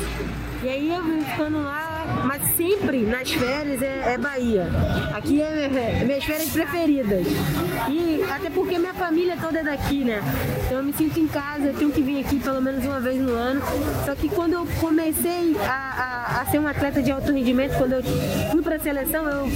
E 0.62 0.68
aí 0.68 0.92
eu 0.92 1.04
vim 1.04 1.20
ficando 1.20 1.62
lá, 1.62 1.87
mas 2.24 2.42
sempre 2.56 3.02
nas 3.02 3.30
férias 3.30 3.82
é, 3.82 4.14
é 4.14 4.18
Bahia. 4.18 4.66
Aqui 5.14 5.40
é, 5.40 6.00
é, 6.00 6.04
minhas 6.04 6.24
férias 6.24 6.50
preferidas. 6.50 7.26
E 7.88 8.24
até 8.30 8.50
porque 8.50 8.78
minha 8.78 8.94
família 8.94 9.36
toda 9.40 9.60
é 9.60 9.62
daqui, 9.62 10.04
né? 10.04 10.20
Então 10.66 10.78
eu 10.78 10.84
me 10.84 10.92
sinto 10.92 11.18
em 11.18 11.26
casa, 11.26 11.66
eu 11.66 11.74
tenho 11.74 11.90
que 11.90 12.02
vir 12.02 12.24
aqui 12.24 12.38
pelo 12.38 12.60
menos 12.60 12.84
uma 12.84 13.00
vez 13.00 13.20
no 13.20 13.32
ano. 13.32 13.62
Só 14.04 14.14
que 14.14 14.28
quando 14.28 14.52
eu 14.54 14.66
comecei 14.80 15.56
a, 15.60 16.36
a, 16.38 16.40
a 16.40 16.46
ser 16.46 16.58
um 16.58 16.66
atleta 16.66 17.02
de 17.02 17.10
alto 17.10 17.32
rendimento, 17.32 17.76
quando 17.76 17.92
eu 17.92 18.02
fui 18.50 18.62
para 18.62 18.76
a 18.76 18.80
seleção, 18.80 19.24
eu 19.26 19.48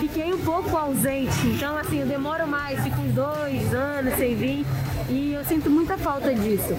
fiquei 0.00 0.32
um 0.32 0.38
pouco 0.38 0.76
ausente. 0.76 1.46
Então, 1.46 1.76
assim, 1.76 2.00
eu 2.00 2.06
demoro 2.06 2.46
mais, 2.46 2.80
fico 2.82 3.00
uns 3.00 3.14
dois 3.14 3.74
anos 3.74 4.14
sem 4.14 4.34
vir. 4.34 4.66
E 5.08 5.32
eu 5.32 5.44
sinto 5.44 5.70
muita 5.70 5.96
falta 5.96 6.32
disso. 6.34 6.76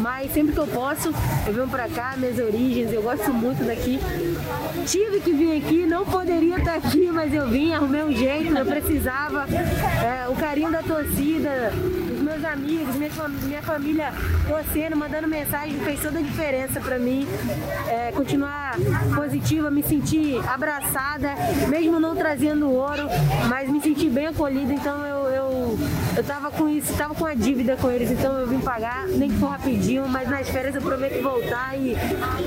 Mas 0.00 0.32
sempre 0.32 0.52
que 0.52 0.58
eu 0.58 0.66
posso, 0.66 1.12
eu 1.46 1.52
venho 1.52 1.68
pra 1.68 1.88
cá, 1.88 2.14
minhas 2.16 2.38
origens, 2.38 2.92
eu 2.92 3.02
gosto 3.02 3.32
muito 3.32 3.64
daqui. 3.64 3.98
Tive 4.86 5.20
que 5.20 5.32
vir 5.32 5.58
aqui, 5.58 5.86
não 5.86 6.04
poderia 6.04 6.58
estar 6.58 6.74
aqui, 6.74 7.10
mas 7.12 7.32
eu 7.34 7.48
vim, 7.48 7.72
arrumei 7.72 8.02
um 8.02 8.12
jeito, 8.12 8.56
eu 8.56 8.66
precisava. 8.66 9.46
É, 9.50 10.28
o 10.28 10.34
carinho 10.34 10.70
da 10.70 10.82
torcida, 10.82 11.72
meus 12.22 12.44
amigos, 12.44 12.94
minha, 12.96 13.10
minha 13.42 13.62
família 13.62 14.12
torcendo, 14.48 14.96
mandando 14.96 15.28
mensagem, 15.28 15.78
fez 15.80 16.00
toda 16.00 16.18
a 16.18 16.22
diferença 16.22 16.80
para 16.80 16.98
mim. 16.98 17.26
É, 17.88 18.12
continuar 18.12 18.76
positiva, 19.14 19.70
me 19.70 19.82
sentir 19.82 20.40
abraçada, 20.48 21.34
mesmo 21.68 22.00
não 22.00 22.16
trazendo 22.16 22.70
ouro, 22.70 23.08
mas 23.48 23.68
me 23.68 23.80
sentir 23.80 24.08
bem 24.08 24.26
acolhida. 24.28 24.72
Então 24.72 25.06
eu, 25.06 25.11
eu, 26.16 26.24
tava 26.24 26.50
com 26.50 26.68
isso, 26.68 26.92
tava 26.94 27.14
com 27.14 27.24
a 27.24 27.34
dívida 27.34 27.76
com 27.76 27.90
eles, 27.90 28.10
então 28.10 28.38
eu 28.38 28.46
vim 28.46 28.60
pagar, 28.60 29.06
nem 29.08 29.30
que 29.30 29.36
for 29.38 29.46
rapidinho, 29.46 30.08
mas 30.08 30.28
nas 30.28 30.48
férias 30.48 30.74
eu 30.74 30.82
prometo 30.82 31.22
voltar 31.22 31.76
e, 31.76 31.94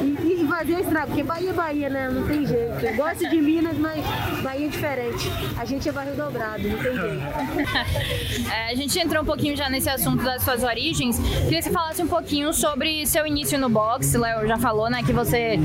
e, 0.02 0.18
e 0.24 0.35
fazer 0.58 0.80
estrago, 0.80 1.08
porque 1.08 1.24
Bahia 1.24 1.50
é 1.50 1.54
Bahia, 1.54 1.90
né? 1.90 2.10
Não 2.10 2.26
tem 2.26 2.46
jeito. 2.46 2.86
Eu 2.86 2.96
gosto 2.96 3.30
de 3.30 3.42
Minas, 3.42 3.78
mas 3.78 4.06
Bahia 4.42 4.68
é 4.68 4.70
diferente. 4.70 5.30
A 5.58 5.66
gente 5.66 5.90
é 5.90 5.92
barril 5.92 6.16
dobrado, 6.16 6.66
não 6.66 6.78
tem 6.78 6.94
jeito. 6.94 8.48
é, 8.50 8.72
a 8.72 8.76
gente 8.76 8.98
entrou 8.98 9.24
um 9.24 9.26
pouquinho 9.26 9.56
já 9.58 9.70
nesse 9.70 9.90
assunto 9.90 10.24
das 10.24 10.44
suas 10.44 10.64
origens, 10.64 11.20
queria 11.20 11.58
que 11.58 11.64
você 11.64 11.72
falasse 11.72 12.02
um 12.02 12.08
pouquinho 12.08 12.54
sobre 12.54 13.06
seu 13.06 13.28
início 13.28 13.60
no 13.60 13.68
boxe. 13.68 14.18
Léo 14.18 14.48
já 14.48 14.58
falou, 14.58 14.90
né, 14.90 15.04
que 15.04 15.12
você 15.12 15.60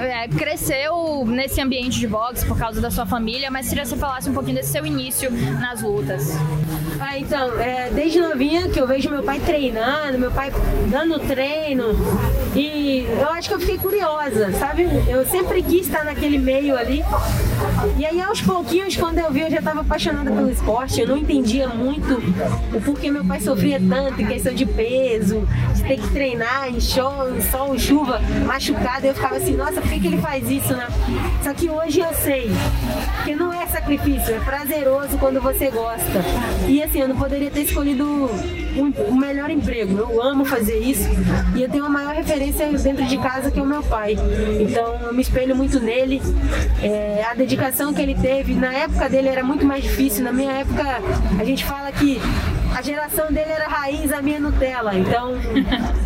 é, 0.00 0.26
cresceu 0.28 1.24
nesse 1.24 1.60
ambiente 1.60 2.00
de 2.00 2.08
boxe 2.08 2.44
por 2.44 2.58
causa 2.58 2.80
da 2.80 2.90
sua 2.90 3.06
família, 3.06 3.48
mas 3.48 3.68
queria 3.68 3.84
que 3.84 3.90
você 3.90 3.96
falasse 3.96 4.28
um 4.28 4.34
pouquinho 4.34 4.56
desse 4.56 4.72
seu 4.72 4.84
início 4.84 5.30
nas 5.60 5.82
lutas. 5.82 6.32
Ah, 6.98 7.18
então, 7.18 7.60
é, 7.60 7.90
desde 7.90 8.20
novinha 8.20 8.68
que 8.68 8.80
eu 8.80 8.86
vejo 8.86 9.10
meu 9.10 9.22
pai 9.22 9.40
treinando, 9.40 10.18
meu 10.18 10.30
pai 10.30 10.52
dando 10.88 11.18
treino, 11.20 11.84
e 12.54 13.06
eu 13.20 13.28
acho 13.30 13.48
que 13.48 13.54
eu 13.54 13.60
fiquei 13.60 13.78
curiosa, 13.78 14.31
sabe? 14.58 14.88
Eu 15.08 15.24
sempre 15.26 15.62
quis 15.62 15.86
estar 15.86 16.04
naquele 16.04 16.38
meio 16.38 16.76
ali. 16.76 17.04
E 17.96 18.06
aí, 18.06 18.20
aos 18.20 18.40
pouquinhos, 18.40 18.96
quando 18.96 19.18
eu 19.18 19.30
vi, 19.30 19.40
eu 19.40 19.50
já 19.50 19.58
estava 19.58 19.80
apaixonada 19.80 20.30
pelo 20.30 20.50
esporte. 20.50 21.00
Eu 21.00 21.08
não 21.08 21.16
entendia 21.16 21.68
muito 21.68 22.14
o 22.74 22.80
porquê 22.80 23.10
meu 23.10 23.24
pai 23.24 23.40
sofria 23.40 23.80
tanto 23.80 24.20
em 24.20 24.26
questão 24.26 24.54
de 24.54 24.66
peso, 24.66 25.46
de 25.74 25.82
ter 25.82 26.00
que 26.00 26.08
treinar 26.10 26.68
em 26.68 26.80
show, 26.80 27.34
em 27.34 27.40
sol, 27.40 27.78
chuva, 27.78 28.20
machucado. 28.46 29.06
Eu 29.06 29.14
ficava 29.14 29.36
assim, 29.36 29.56
nossa, 29.56 29.80
por 29.80 29.90
que, 29.90 30.00
que 30.00 30.06
ele 30.06 30.18
faz 30.18 30.50
isso, 30.50 30.74
né? 30.74 30.86
Só 31.42 31.54
que 31.54 31.70
hoje 31.70 32.00
eu 32.00 32.12
sei 32.14 32.50
que 33.24 33.34
não 33.34 33.52
é 33.52 33.66
sacrifício, 33.66 34.34
é 34.34 34.40
prazeroso 34.40 35.16
quando 35.18 35.40
você 35.40 35.70
gosta. 35.70 36.22
E 36.68 36.82
assim, 36.82 37.00
eu 37.00 37.08
não 37.08 37.16
poderia 37.16 37.50
ter 37.50 37.62
escolhido 37.62 38.30
o 39.08 39.14
melhor 39.14 39.50
emprego. 39.50 39.98
Eu 39.98 40.22
amo 40.22 40.44
fazer 40.44 40.78
isso 40.78 41.08
e 41.54 41.62
eu 41.62 41.68
tenho 41.68 41.84
a 41.84 41.88
maior 41.88 42.14
referência 42.14 42.66
dentro 42.78 43.04
de 43.04 43.18
casa 43.18 43.50
que 43.50 43.58
é 43.58 43.62
o 43.62 43.66
meu 43.66 43.82
pai. 43.82 44.16
Então 44.60 44.98
eu 45.02 45.12
me 45.12 45.22
espelho 45.22 45.54
muito 45.54 45.80
nele. 45.80 46.20
É, 46.82 47.24
a 47.30 47.34
dedicação 47.34 47.51
que 47.94 48.00
ele 48.00 48.14
teve, 48.14 48.54
na 48.54 48.72
época 48.72 49.08
dele 49.08 49.28
era 49.28 49.44
muito 49.44 49.64
mais 49.66 49.82
difícil. 49.82 50.24
Na 50.24 50.32
minha 50.32 50.52
época, 50.52 50.82
a 51.38 51.44
gente 51.44 51.64
fala 51.64 51.92
que 51.92 52.20
a 52.74 52.80
geração 52.80 53.26
dele 53.30 53.50
era 53.50 53.68
raiz, 53.68 54.10
a 54.12 54.22
minha 54.22 54.40
Nutella. 54.40 54.96
Então, 54.96 55.34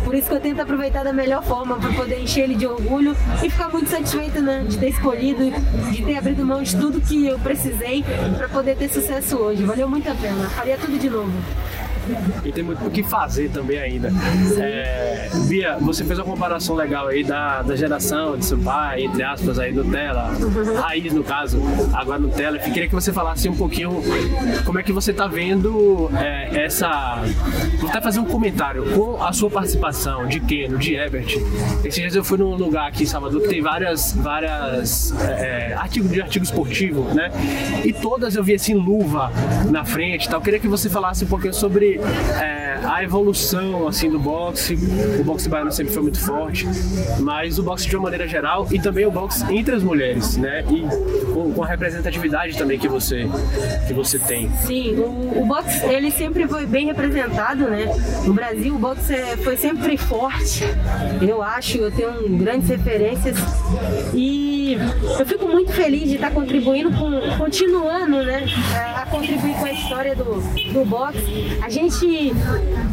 por 0.03 0.13
isso 0.13 0.27
que 0.27 0.35
eu 0.35 0.39
tento 0.41 0.61
aproveitar 0.61 1.03
da 1.03 1.13
melhor 1.13 1.43
forma 1.43 1.77
para 1.77 1.91
poder 1.93 2.21
encher 2.21 2.43
ele 2.43 2.55
de 2.55 2.67
orgulho 2.67 3.15
e 3.41 3.49
ficar 3.49 3.69
muito 3.69 3.89
satisfeito, 3.89 4.41
né, 4.41 4.65
de 4.67 4.77
ter 4.77 4.89
escolhido, 4.89 5.49
de 5.91 6.03
ter 6.03 6.17
abrido 6.17 6.45
mão 6.45 6.61
de 6.61 6.75
tudo 6.75 6.99
que 6.99 7.25
eu 7.25 7.39
precisei 7.39 8.03
para 8.37 8.49
poder 8.49 8.75
ter 8.75 8.89
sucesso 8.89 9.37
hoje. 9.37 9.63
Valeu 9.63 9.87
muito 9.87 10.09
a 10.09 10.15
pena. 10.15 10.49
Faria 10.49 10.77
tudo 10.77 10.99
de 10.99 11.09
novo 11.09 11.31
e 12.43 12.51
tem 12.51 12.63
muito 12.63 12.85
o 12.85 12.89
que 12.89 13.03
fazer 13.03 13.49
também 13.49 13.77
ainda. 13.77 14.11
É, 14.57 15.29
Bia, 15.47 15.77
você 15.79 16.03
fez 16.03 16.19
uma 16.19 16.25
comparação 16.25 16.75
legal 16.75 17.07
aí 17.07 17.23
da, 17.23 17.61
da 17.61 17.75
geração 17.75 18.37
de 18.37 18.45
seu 18.45 18.57
pai, 18.57 19.03
entre 19.03 19.23
aspas, 19.23 19.59
aí 19.59 19.71
Nutella, 19.71 20.31
raiz 20.81 21.13
no 21.13 21.23
caso, 21.23 21.59
agora 21.93 22.19
Nutella. 22.19 22.57
Eu 22.57 22.61
queria 22.73 22.87
que 22.87 22.95
você 22.95 23.11
falasse 23.11 23.47
um 23.49 23.55
pouquinho 23.55 24.01
como 24.65 24.79
é 24.79 24.83
que 24.83 24.91
você 24.91 25.11
está 25.11 25.27
vendo 25.27 26.09
é, 26.17 26.65
essa. 26.65 27.21
Vou 27.79 27.89
até 27.89 28.01
fazer 28.01 28.19
um 28.19 28.25
comentário 28.25 28.85
com 28.93 29.21
a 29.21 29.31
sua 29.33 29.49
participação 29.49 30.27
de 30.27 30.39
Keno, 30.39 30.77
de 30.77 30.95
Ebert. 30.95 31.37
Esses 31.83 31.95
dias 31.95 32.15
eu 32.15 32.23
fui 32.23 32.37
num 32.37 32.55
lugar 32.55 32.87
aqui 32.87 33.03
em 33.03 33.05
Salvador 33.05 33.41
que 33.41 33.49
tem 33.49 33.61
várias, 33.61 34.13
várias 34.13 35.13
é, 35.21 35.73
artigos 35.73 36.11
de 36.11 36.21
artigo 36.21 36.43
esportivo, 36.43 37.03
né? 37.13 37.31
E 37.83 37.93
todas 37.93 38.35
eu 38.35 38.43
vi 38.43 38.53
assim 38.53 38.73
luva 38.73 39.31
na 39.69 39.85
frente 39.85 40.27
tal. 40.27 40.39
Eu 40.39 40.43
queria 40.43 40.59
que 40.59 40.67
você 40.67 40.89
falasse 40.89 41.25
um 41.25 41.27
pouquinho 41.27 41.53
sobre 41.53 41.96
é, 42.41 42.79
a 42.83 43.03
evolução 43.03 43.87
assim 43.87 44.09
do 44.09 44.19
boxe. 44.19 44.77
O 45.19 45.23
boxe 45.23 45.49
baiano 45.49 45.71
sempre 45.71 45.93
foi 45.93 46.03
muito 46.03 46.19
forte, 46.19 46.67
mas 47.19 47.59
o 47.59 47.63
boxe 47.63 47.87
de 47.87 47.95
uma 47.95 48.03
maneira 48.03 48.27
geral 48.27 48.67
e 48.71 48.79
também 48.79 49.05
o 49.05 49.11
boxe 49.11 49.43
entre 49.53 49.75
as 49.75 49.83
mulheres, 49.83 50.37
né? 50.37 50.63
E 50.69 50.81
com, 51.33 51.53
com 51.53 51.63
a 51.63 51.67
representatividade 51.67 52.57
também 52.57 52.79
que 52.79 52.87
você 52.87 53.27
que 53.87 53.93
você 53.93 54.19
tem. 54.19 54.49
Sim, 54.65 54.95
o, 54.95 55.41
o 55.41 55.45
boxe 55.45 55.85
ele 55.85 56.11
sempre 56.11 56.47
foi 56.47 56.65
bem 56.65 56.87
representado, 56.87 57.69
né? 57.69 57.85
No 58.25 58.33
Brasil 58.33 58.75
o 58.75 58.79
boxe 58.79 59.13
é, 59.13 59.37
foi 59.37 59.57
sempre 59.57 59.97
forte. 59.97 60.63
Eu 61.21 61.41
acho, 61.41 61.77
eu 61.77 61.91
tenho 61.91 62.29
grandes 62.37 62.69
referências 62.69 63.37
e 64.13 64.77
eu 65.19 65.25
fico 65.25 65.47
muito 65.47 65.71
feliz 65.71 66.09
de 66.09 66.15
estar 66.15 66.31
contribuindo 66.31 66.91
com 66.91 67.37
continuando, 67.37 68.23
né? 68.23 68.45
A, 68.95 69.05
contribuir 69.05 69.53
com 69.55 69.65
a 69.65 69.71
história 69.71 70.15
do, 70.15 70.41
do 70.73 70.85
boxe. 70.85 71.59
A 71.61 71.69
gente 71.69 71.86
gente 71.89 72.33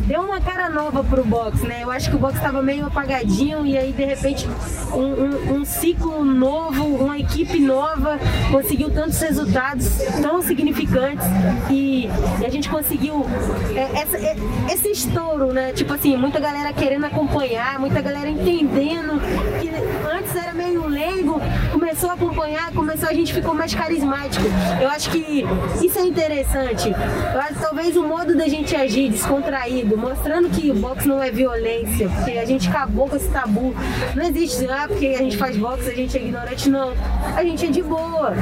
deu 0.07 0.23
uma 0.23 0.41
cara 0.41 0.71
nova 0.71 1.03
pro 1.03 1.25
boxe, 1.25 1.67
né? 1.67 1.81
Eu 1.83 1.91
acho 1.91 2.11
que 2.11 2.17
o 2.17 2.19
boxe 2.19 2.37
estava 2.37 2.63
meio 2.63 2.87
apagadinho 2.87 3.67
e 3.67 3.77
aí 3.77 3.93
de 3.93 4.05
repente 4.05 4.49
um, 4.93 4.99
um, 4.99 5.55
um, 5.57 5.65
ciclo 5.65 6.25
novo, 6.25 6.85
uma 6.85 7.19
equipe 7.19 7.59
nova 7.59 8.19
conseguiu 8.51 8.91
tantos 8.91 9.21
resultados 9.21 9.89
tão 10.23 10.41
significantes 10.43 11.27
e, 11.71 12.09
e 12.41 12.47
a 12.47 12.49
gente 12.49 12.69
conseguiu 12.69 13.27
é, 13.75 14.01
essa, 14.01 14.17
é, 14.17 14.37
esse 14.73 14.89
estouro, 14.89 15.53
né? 15.53 15.73
Tipo 15.73 15.95
assim, 15.95 16.17
muita 16.17 16.39
galera 16.39 16.73
querendo 16.73 17.05
acompanhar, 17.05 17.79
muita 17.79 18.01
galera 18.01 18.29
entendendo 18.29 19.21
que 19.61 19.71
antes 20.09 20.37
era 20.37 20.55
meio 20.55 20.87
leigo, 20.87 21.41
começou 21.73 22.11
a 22.11 22.13
acompanhar, 22.13 22.73
começou 22.73 23.09
a 23.09 23.13
gente 23.13 23.35
ficou 23.35 23.55
mais 23.55 23.75
carismático. 23.75 24.45
Eu 24.81 24.89
acho 24.89 25.11
que 25.11 25.45
isso 25.83 25.99
é 25.99 26.03
interessante. 26.03 26.89
Eu 26.89 27.41
acho 27.41 27.55
talvez 27.61 27.97
o 27.97 28.03
modo 28.03 28.37
da 28.37 28.47
gente 28.47 28.77
agir 28.85 29.11
descontraído, 29.11 29.97
mostrando 29.97 30.49
que 30.49 30.71
o 30.71 30.75
boxe 30.75 31.09
não 31.09 31.23
é 31.23 31.31
violência, 31.31 32.09
porque 32.09 32.33
a 32.33 32.45
gente 32.45 32.69
acabou 32.69 33.09
com 33.09 33.17
esse 33.17 33.29
tabu. 33.29 33.75
Não 34.15 34.25
existe, 34.25 34.67
ah, 34.71 34.87
porque 34.87 35.07
a 35.07 35.19
gente 35.19 35.37
faz 35.37 35.57
boxe, 35.57 35.91
a 35.91 35.95
gente 35.95 36.17
é 36.17 36.21
ignorante, 36.21 36.69
não. 36.69 36.93
A 37.35 37.43
gente 37.43 37.67
é 37.67 37.71
de 37.71 37.83
boa 37.83 38.35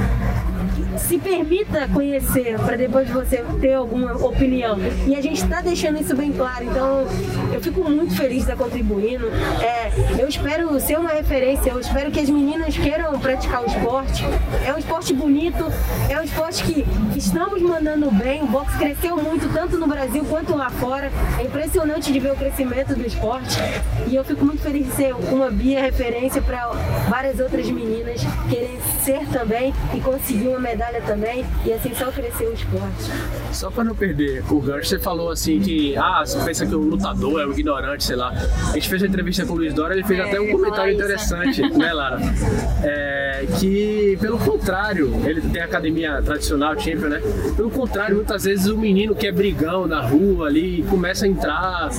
se 0.97 1.19
permita 1.19 1.89
conhecer 1.89 2.59
para 2.59 2.77
depois 2.77 3.09
você 3.11 3.45
ter 3.61 3.75
alguma 3.75 4.13
opinião. 4.15 4.79
E 5.07 5.15
a 5.15 5.21
gente 5.21 5.43
está 5.43 5.61
deixando 5.61 6.01
isso 6.01 6.15
bem 6.15 6.33
claro. 6.33 6.65
Então, 6.65 7.07
eu 7.53 7.61
fico 7.61 7.89
muito 7.89 8.15
feliz 8.15 8.45
de 8.45 8.51
estar 8.51 8.57
contribuindo. 8.57 9.27
É, 9.61 9.91
eu 10.19 10.29
espero 10.29 10.79
ser 10.81 10.99
uma 10.99 11.11
referência. 11.11 11.71
Eu 11.71 11.81
espero 11.81 12.11
que 12.11 12.21
as 12.21 12.29
meninas 12.29 12.77
queiram 12.77 13.19
praticar 13.19 13.63
o 13.63 13.67
esporte. 13.67 14.25
É 14.67 14.73
um 14.73 14.79
esporte 14.79 15.13
bonito. 15.13 15.65
É 16.09 16.19
um 16.19 16.23
esporte 16.23 16.65
que 16.65 16.85
estamos 17.17 17.61
mandando 17.63 18.11
bem. 18.11 18.43
O 18.43 18.47
boxe 18.47 18.77
cresceu 18.79 19.17
muito, 19.17 19.53
tanto 19.53 19.77
no 19.77 19.87
Brasil 19.87 20.25
quanto 20.25 20.57
lá 20.57 20.71
fora. 20.71 21.11
É 21.39 21.45
impressionante 21.45 22.13
de 22.13 22.19
ver 22.19 22.33
o 22.33 22.37
crescimento 22.37 22.95
do 22.95 23.07
esporte. 23.07 23.59
E 24.09 24.15
eu 24.15 24.25
fico 24.25 24.45
muito 24.45 24.63
feliz 24.63 24.87
de 24.87 24.93
ser 24.93 25.15
uma 25.15 25.51
Bia 25.51 25.83
referência 25.83 26.41
para 26.41 26.69
várias 27.09 27.39
outras 27.39 27.71
meninas 27.71 28.21
ser 29.05 29.27
também 29.33 29.75
e 29.95 30.01
conseguir 30.01 30.49
uma 30.49 30.61
medalha 30.61 31.01
também 31.03 31.45
e 31.65 31.73
assim 31.73 31.95
só 31.95 32.11
crescer 32.11 32.47
o 32.47 32.53
esporte. 32.53 33.11
Só 33.53 33.71
para 33.71 33.85
não 33.85 33.95
perder 33.95 34.43
o 34.51 34.61
gancho, 34.61 34.89
você 34.89 34.99
falou 34.99 35.31
assim 35.31 35.61
que 35.61 35.97
ah, 35.97 36.23
você 36.25 36.39
pensa 36.45 36.67
que 36.67 36.75
o 36.75 36.81
lutador 36.81 37.41
é 37.41 37.47
o 37.47 37.53
ignorante, 37.53 38.05
sei 38.05 38.17
lá. 38.17 38.33
A 38.71 38.75
gente 38.75 38.89
fez 38.89 39.03
uma 39.03 39.09
entrevista 39.09 39.45
com 39.45 39.55
o 39.55 39.57
Luiz 39.57 39.75
Dora, 39.75 39.95
ele 39.95 40.05
fez 40.05 40.19
é, 40.19 40.23
até 40.23 40.41
um 40.41 40.51
comentário 40.51 40.95
interessante, 40.95 41.63
né, 41.63 41.93
Lara? 41.93 42.19
É, 42.83 43.47
que 43.59 44.17
pelo 44.21 44.39
contrário, 44.39 45.13
ele 45.27 45.41
tem 45.41 45.61
a 45.61 45.65
academia 45.65 46.23
tradicional, 46.23 46.79
Champion, 46.79 47.09
né? 47.09 47.21
Pelo 47.57 47.71
contrário, 47.71 48.17
muitas 48.17 48.45
vezes 48.45 48.67
o 48.67 48.79
menino 48.79 49.15
que 49.15 49.27
é 49.27 49.33
brigão 49.33 49.87
na 49.87 50.01
rua 50.01 50.47
ali 50.47 50.83
começa 50.89 51.25
a 51.25 51.29
entrar, 51.29 51.91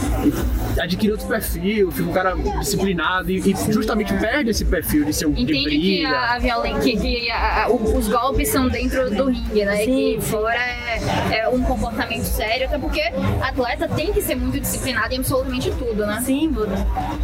adquire 0.79 1.11
outro 1.11 1.27
perfil, 1.27 1.91
fica 1.91 2.09
um 2.09 2.13
cara 2.13 2.35
disciplinado 2.59 3.31
e, 3.31 3.39
e 3.51 3.71
justamente 3.71 4.13
perde 4.13 4.49
esse 4.51 4.65
perfil 4.65 5.05
de 5.05 5.13
ser 5.13 5.25
um 5.25 5.31
Entende 5.31 5.53
de 5.53 5.63
briga. 5.63 5.81
que 5.81 6.05
a, 6.05 6.33
a 6.33 6.39
violência, 6.39 6.92
que 6.97 7.29
a, 7.31 7.65
a, 7.65 7.71
os 7.71 8.07
golpes 8.07 8.49
são 8.49 8.67
dentro 8.67 9.09
do 9.09 9.25
ringue, 9.25 9.65
né? 9.65 9.77
Sim, 9.77 9.85
que 9.85 10.21
fora 10.21 10.59
é, 10.59 11.39
é, 11.39 11.49
um 11.49 11.61
comportamento 11.61 12.23
sério, 12.23 12.67
até 12.67 12.77
porque 12.77 13.01
atleta 13.41 13.87
tem 13.87 14.11
que 14.13 14.21
ser 14.21 14.35
muito 14.35 14.59
disciplinado 14.59 15.13
em 15.13 15.17
absolutamente 15.17 15.71
tudo, 15.71 16.05
né? 16.05 16.21
Sim, 16.23 16.49
Buda. 16.49 16.75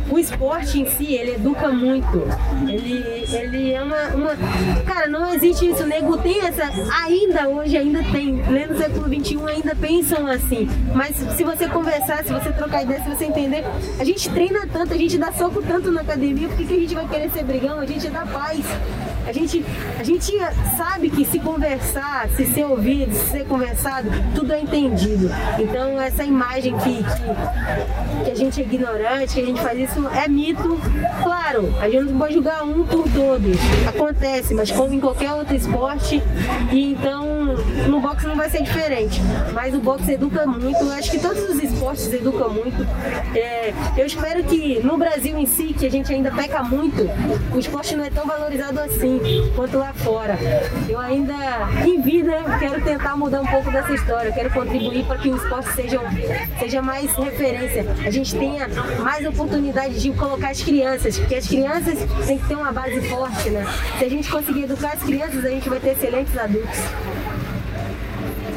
O 0.10 0.18
esporte 0.18 0.80
em 0.80 0.86
si, 0.86 1.14
ele 1.14 1.36
educa 1.36 1.68
muito. 1.70 2.24
Ele, 2.68 3.26
ele 3.32 3.74
é 3.74 3.82
uma, 3.82 4.08
uma. 4.16 4.38
Cara, 4.86 5.08
não 5.08 5.34
existe 5.34 5.70
isso. 5.70 5.84
O 5.84 5.88
nego 5.88 6.18
tem 6.18 6.40
essa. 6.42 6.70
Ainda 7.04 7.48
hoje, 7.50 7.78
ainda 7.78 8.02
tem. 8.04 8.34
No 8.34 8.78
século 8.78 9.08
XXI 9.08 9.38
ainda 9.48 9.76
pensam 9.76 10.26
assim. 10.28 10.68
Mas 10.94 11.16
se 11.16 11.44
você 11.44 11.68
conversar, 11.68 12.24
se 12.24 12.34
você 12.34 12.52
trocar 12.52 12.84
ideia, 12.84 13.02
se 13.04 13.10
você 13.10 13.26
entender, 13.26 13.64
a 14.00 14.04
gente 14.04 14.30
treina 14.30 14.66
tanto, 14.68 14.94
a 14.94 14.98
gente 14.98 15.18
dá 15.18 15.32
soco 15.32 15.62
tanto 15.62 15.92
na 15.92 16.02
academia, 16.02 16.48
por 16.48 16.58
que, 16.58 16.66
que 16.66 16.74
a 16.74 16.80
gente 16.80 16.96
vai 16.96 17.08
querer 17.08 17.30
ser 17.32 17.44
brigão? 17.44 17.80
A 17.80 17.86
gente 17.86 18.08
é 18.08 18.10
da 18.10 18.26
paz. 18.26 18.66
A 19.30 19.32
gente, 19.32 19.64
a 20.00 20.04
gente 20.04 20.34
sabe 20.76 21.08
que 21.12 21.24
se 21.24 21.38
conversar, 21.38 22.28
se 22.30 22.48
ser 22.48 22.66
ouvido, 22.66 23.14
se 23.14 23.30
ser 23.30 23.46
conversado, 23.46 24.10
tudo 24.34 24.52
é 24.52 24.60
entendido. 24.60 25.30
Então 25.60 26.02
essa 26.02 26.24
imagem 26.24 26.76
que, 26.80 27.04
que, 27.04 28.24
que 28.26 28.32
a 28.32 28.34
gente 28.34 28.60
é 28.60 28.64
ignorante, 28.64 29.36
que 29.36 29.42
a 29.42 29.46
gente 29.46 29.62
faz 29.62 29.78
isso, 29.78 30.08
é 30.08 30.28
mito. 30.28 30.82
Claro, 31.22 31.72
a 31.80 31.88
gente 31.88 32.06
não 32.06 32.18
pode 32.18 32.34
julgar 32.34 32.64
um 32.64 32.84
por 32.84 33.08
todos. 33.12 33.56
Acontece, 33.88 34.56
mas 34.56 34.72
como 34.72 34.96
em 34.96 35.00
qualquer 35.00 35.32
outro 35.34 35.56
esporte, 35.56 36.24
e 36.72 36.94
então 36.94 37.39
no 37.88 38.00
boxe 38.00 38.26
não 38.26 38.36
vai 38.36 38.50
ser 38.50 38.64
diferente. 38.64 39.22
Mas 39.54 39.74
o 39.74 39.80
boxe 39.80 40.14
educa 40.14 40.46
muito, 40.46 40.80
eu 40.80 40.92
acho 40.92 41.12
que 41.12 41.20
todos 41.20 41.50
os 41.50 41.62
esportes 41.62 42.12
educam 42.12 42.50
muito. 42.50 42.86
É, 43.36 43.74
eu 43.98 44.06
espero 44.06 44.44
que 44.44 44.80
no 44.84 44.98
Brasil 44.98 45.38
em 45.38 45.46
si, 45.46 45.74
que 45.74 45.86
a 45.86 45.92
gente 45.92 46.14
ainda 46.14 46.32
peca 46.32 46.64
muito, 46.64 47.10
o 47.54 47.60
esporte 47.60 47.96
não 47.96 48.04
é 48.04 48.10
tão 48.10 48.26
valorizado 48.26 48.80
assim 48.80 49.20
quanto 49.56 49.78
lá 49.78 49.94
fora. 49.94 50.38
Eu 50.88 51.00
ainda, 51.00 51.34
em 51.86 52.02
vida, 52.02 52.34
quero 52.60 52.84
tentar 52.84 53.16
mudar 53.16 53.42
um 53.42 53.48
pouco 53.48 53.72
dessa 53.72 53.94
história. 53.94 54.30
Eu 54.30 54.34
quero 54.34 54.50
contribuir 54.52 55.06
para 55.06 55.18
que 55.18 55.30
o 55.30 55.36
esporte 55.36 55.74
seja, 55.74 56.00
seja 56.60 56.82
mais 56.82 57.12
referência. 57.16 57.86
A 58.06 58.12
gente 58.12 58.36
tenha 58.36 58.68
mais 59.00 59.26
oportunidade 59.26 60.00
de 60.02 60.12
colocar 60.12 60.50
as 60.50 60.62
crianças, 60.62 61.18
porque 61.18 61.36
as 61.36 61.48
crianças 61.48 62.00
têm 62.26 62.38
que 62.38 62.48
ter 62.48 62.56
uma 62.56 62.72
base 62.72 63.02
forte, 63.08 63.50
né? 63.50 63.66
Se 63.98 64.06
a 64.06 64.10
gente 64.10 64.30
conseguir 64.30 64.64
educar 64.64 64.94
as 64.94 65.04
crianças, 65.04 65.46
a 65.46 65.50
gente 65.50 65.70
vai 65.70 65.80
ter 65.80 65.92
excelentes 65.92 66.38
adultos. 66.38 66.80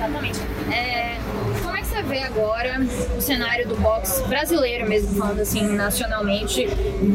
Exatamente. 0.03 0.41
É, 0.73 1.19
como 1.63 1.77
é 1.77 1.81
que 1.81 1.87
você 1.87 2.03
vê 2.03 2.23
agora 2.25 2.81
o 3.17 3.21
cenário 3.21 3.69
do 3.69 3.77
boxe 3.77 4.23
brasileiro 4.25 4.89
mesmo, 4.89 5.17
falando 5.17 5.41
assim, 5.41 5.63
nacionalmente, 5.63 6.67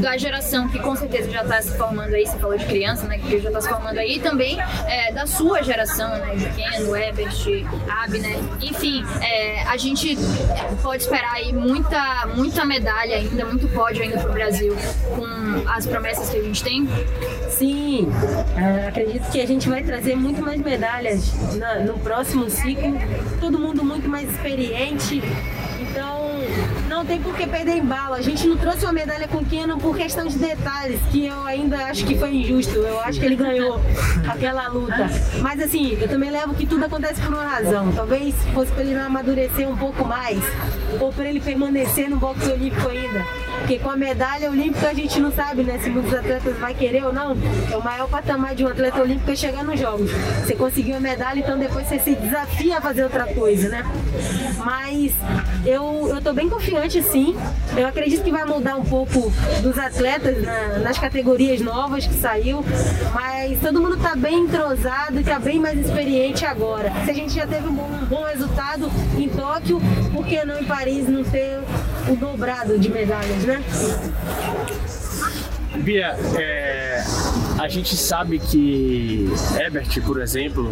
da 0.01 0.17
geração 0.17 0.69
que 0.69 0.79
com 0.79 0.95
certeza 0.95 1.29
já 1.29 1.41
está 1.41 1.61
se 1.61 1.77
formando 1.77 2.13
aí, 2.13 2.25
você 2.25 2.37
falou 2.37 2.57
de 2.57 2.65
criança, 2.65 3.05
né, 3.07 3.17
que 3.17 3.39
já 3.39 3.49
está 3.49 3.59
se 3.59 3.67
formando 3.67 3.99
aí, 3.99 4.15
e 4.15 4.19
também 4.19 4.57
é, 4.87 5.11
da 5.11 5.27
sua 5.27 5.61
geração, 5.63 6.09
né, 6.09 6.35
de 6.35 6.45
Ken, 6.51 6.95
Ebert, 6.95 7.65
Abner, 7.89 8.37
enfim, 8.61 9.03
é, 9.21 9.63
a 9.63 9.75
gente 9.75 10.17
pode 10.81 11.03
esperar 11.03 11.33
aí 11.33 11.51
muita, 11.51 12.27
muita 12.35 12.63
medalha 12.63 13.17
ainda, 13.17 13.45
muito 13.45 13.67
pódio 13.69 14.03
ainda 14.03 14.19
para 14.19 14.29
o 14.29 14.33
Brasil 14.33 14.75
com 15.15 15.69
as 15.69 15.85
promessas 15.85 16.29
que 16.29 16.37
a 16.37 16.43
gente 16.43 16.63
tem? 16.63 16.87
Sim, 17.57 18.07
é, 18.55 18.87
acredito 18.87 19.31
que 19.31 19.41
a 19.41 19.47
gente 19.47 19.67
vai 19.67 19.81
trazer 19.81 20.15
muito 20.15 20.43
mais 20.43 20.61
medalhas 20.61 21.33
no 21.87 21.97
próximo 21.97 22.51
ciclo. 22.51 22.93
Todo 23.39 23.57
mundo 23.57 23.83
muito 23.83 24.07
mais 24.07 24.29
experiente. 24.29 25.23
Então, 25.79 26.29
não 26.87 27.03
tem 27.03 27.19
por 27.19 27.35
que 27.35 27.47
perder 27.47 27.77
em 27.77 27.83
bala. 27.83 28.17
A 28.17 28.21
gente 28.21 28.45
não 28.45 28.57
trouxe 28.57 28.85
uma 28.85 28.93
medalha 28.93 29.27
com 29.27 29.43
Kenan 29.43 29.79
por 29.79 29.97
questão 29.97 30.27
de 30.27 30.37
detalhes, 30.37 30.99
que 31.11 31.25
eu 31.25 31.47
ainda 31.47 31.77
acho 31.85 32.05
que 32.05 32.15
foi 32.15 32.35
injusto. 32.35 32.75
Eu 32.75 32.99
acho 32.99 33.19
que 33.19 33.25
ele 33.25 33.35
ganhou 33.35 33.81
aquela 34.27 34.67
luta. 34.67 35.09
Mas 35.41 35.59
assim, 35.59 35.97
eu 35.99 36.07
também 36.07 36.29
levo 36.29 36.53
que 36.53 36.67
tudo 36.67 36.85
acontece 36.85 37.19
por 37.21 37.33
uma 37.33 37.43
razão. 37.43 37.91
Talvez 37.91 38.35
fosse 38.53 38.71
para 38.71 38.83
ele 38.83 38.93
amadurecer 38.93 39.67
um 39.67 39.75
pouco 39.75 40.05
mais, 40.05 40.39
ou 40.99 41.11
para 41.11 41.27
ele 41.27 41.39
permanecer 41.39 42.07
no 42.07 42.17
boxe 42.17 42.51
olímpico 42.51 42.87
ainda. 42.87 43.46
Porque 43.59 43.79
com 43.79 43.89
a 43.89 43.97
medalha 43.97 44.49
olímpica 44.49 44.89
a 44.89 44.93
gente 44.93 45.19
não 45.19 45.31
sabe, 45.31 45.63
né, 45.63 45.79
se 45.81 45.89
muitos 45.89 46.13
atletas 46.13 46.57
vai 46.57 46.73
querer 46.73 47.03
ou 47.05 47.13
não. 47.13 47.35
É 47.71 47.75
o 47.75 47.83
maior 47.83 48.07
patamar 48.07 48.55
de 48.55 48.63
um 48.63 48.67
atleta 48.67 49.01
olímpico 49.01 49.31
é 49.31 49.35
chegar 49.35 49.63
nos 49.63 49.79
jogos. 49.79 50.11
Você 50.43 50.55
conseguiu 50.55 50.95
a 50.95 50.99
medalha, 50.99 51.39
então 51.39 51.57
depois 51.57 51.87
você 51.87 51.99
se 51.99 52.15
desafia 52.15 52.77
a 52.77 52.81
fazer 52.81 53.03
outra 53.03 53.25
coisa, 53.25 53.69
né? 53.69 53.83
Mas 54.63 55.13
eu, 55.65 56.09
eu 56.09 56.21
tô 56.21 56.33
bem 56.33 56.49
confiante 56.49 57.01
sim. 57.03 57.35
Eu 57.75 57.87
acredito 57.87 58.23
que 58.23 58.31
vai 58.31 58.45
mudar 58.45 58.75
um 58.75 58.85
pouco 58.85 59.31
dos 59.61 59.77
atletas 59.77 60.41
na, 60.43 60.79
nas 60.79 60.97
categorias 60.97 61.59
novas 61.61 62.07
que 62.07 62.13
saiu. 62.13 62.63
Mas 63.13 63.59
todo 63.59 63.81
mundo 63.81 63.97
tá 63.97 64.15
bem 64.15 64.41
entrosado 64.41 65.19
e 65.19 65.23
tá 65.23 65.39
bem 65.39 65.59
mais 65.59 65.79
experiente 65.79 66.45
agora. 66.45 66.91
Se 67.05 67.11
a 67.11 67.13
gente 67.13 67.33
já 67.33 67.45
teve 67.45 67.67
um 67.67 67.73
bom, 67.73 67.89
um 68.01 68.05
bom 68.05 68.23
resultado 68.23 68.89
em 69.17 69.27
Tóquio, 69.29 69.81
por 70.13 70.25
que 70.25 70.43
não 70.45 70.59
em 70.59 70.63
Paris 70.63 71.07
não 71.07 71.23
ter 71.23 71.59
o 72.09 72.15
dobrado 72.15 72.79
de 72.79 72.89
medalhas, 72.89 73.43
né? 73.43 73.63
Bia, 75.75 76.17
é, 76.37 77.03
a 77.57 77.67
gente 77.67 77.95
sabe 77.95 78.39
que 78.39 79.29
Ebert, 79.59 80.01
por 80.01 80.21
exemplo, 80.21 80.71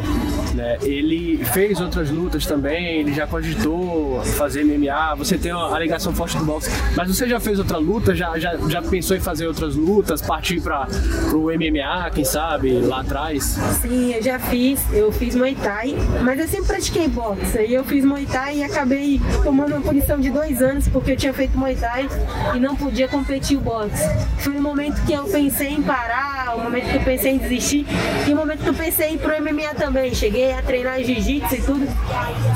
né, 0.54 0.78
ele 0.82 1.44
fez 1.46 1.82
outras 1.82 2.10
lutas 2.10 2.46
também, 2.46 3.00
ele 3.00 3.14
já 3.14 3.26
cogitou 3.26 4.24
fazer 4.24 4.64
MMA, 4.64 5.16
você 5.16 5.38
tem 5.38 5.52
uma 5.52 5.74
alegação 5.76 6.14
forte 6.14 6.38
do 6.38 6.46
boxe, 6.46 6.70
mas 6.96 7.08
você 7.08 7.28
já 7.28 7.40
fez 7.40 7.60
outra 7.60 7.78
luta, 7.78 8.16
já, 8.16 8.38
já, 8.38 8.56
já 8.70 8.82
pensou 8.82 9.18
em 9.18 9.20
fazer 9.20 9.48
outras 9.48 9.76
lutas, 9.76 10.22
partir 10.22 10.62
para 10.62 10.88
o 11.34 11.52
MMA, 11.52 12.10
quem 12.14 12.24
sabe, 12.24 12.80
lá 12.80 13.02
atrás? 13.02 13.58
Sim, 13.82 14.14
eu 14.14 14.22
já 14.22 14.40
fiz, 14.40 14.80
eu 14.94 15.12
fiz 15.12 15.36
Muay 15.36 15.56
Thai, 15.56 15.96
mas 16.24 16.40
eu 16.40 16.48
sempre 16.48 16.68
pratiquei 16.68 17.08
boxe, 17.08 17.66
e 17.66 17.74
eu 17.74 17.84
fiz 17.84 18.06
Muay 18.06 18.26
Thai 18.26 18.58
e 18.58 18.64
acabei 18.64 19.22
tomando 19.44 19.74
uma 19.74 19.82
punição 19.82 20.20
de 20.20 20.30
dois 20.30 20.62
anos 20.62 20.88
porque 20.88 21.12
eu 21.12 21.18
tinha 21.18 21.34
feito 21.34 21.58
Muay 21.58 21.76
Thai 21.76 22.08
e 22.54 22.60
não 22.60 22.76
podia 22.76 23.08
competir 23.08 23.58
o 23.58 23.62
boxe. 23.62 24.04
Foi 24.38 24.54
um 24.54 24.62
momento 24.62 25.04
que 25.06 25.14
eu 25.14 25.24
pensei 25.26 25.70
em 25.70 25.82
parar, 25.82 26.35
o 26.56 26.64
momento 26.64 26.90
que 26.90 26.96
eu 26.96 27.02
pensei 27.02 27.34
em 27.34 27.38
desistir 27.38 27.86
e 28.28 28.34
o 28.34 28.36
momento 28.36 28.64
que 28.64 28.70
eu 28.70 28.74
pensei 28.74 29.10
em 29.10 29.14
ir 29.16 29.18
pro 29.18 29.32
MMA 29.42 29.76
também. 29.76 30.14
Cheguei 30.14 30.54
a 30.54 30.62
treinar 30.62 31.02
jiu-jitsu 31.02 31.56
e 31.56 31.62
tudo. 31.62 31.88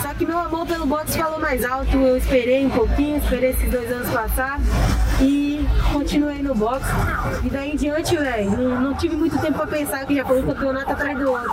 Só 0.01 0.13
que 0.13 0.25
meu 0.25 0.38
amor 0.38 0.65
pelo 0.65 0.86
boxe 0.86 1.18
falou 1.18 1.39
mais 1.39 1.63
alto. 1.63 1.96
Eu 1.98 2.18
esperei 2.18 2.65
um 2.65 2.70
pouquinho, 2.70 3.18
esperei 3.18 3.51
esses 3.51 3.70
dois 3.70 3.91
anos 3.91 4.10
passar 4.10 4.60
e 5.22 5.59
continuei 5.91 6.41
no 6.41 6.55
boxe. 6.55 6.86
E 7.43 7.50
daí 7.50 7.72
em 7.72 7.75
diante, 7.75 8.15
velho, 8.15 8.51
não, 8.51 8.81
não, 8.81 8.93
tive 8.96 9.15
muito 9.15 9.38
tempo 9.39 9.58
pra 9.58 9.67
pensar 9.67 10.05
que 10.05 10.15
já 10.15 10.25
foi 10.25 10.41
um 10.41 10.46
campeonato 10.46 10.91
atrás 10.91 11.17
do 11.17 11.31
outro. 11.31 11.50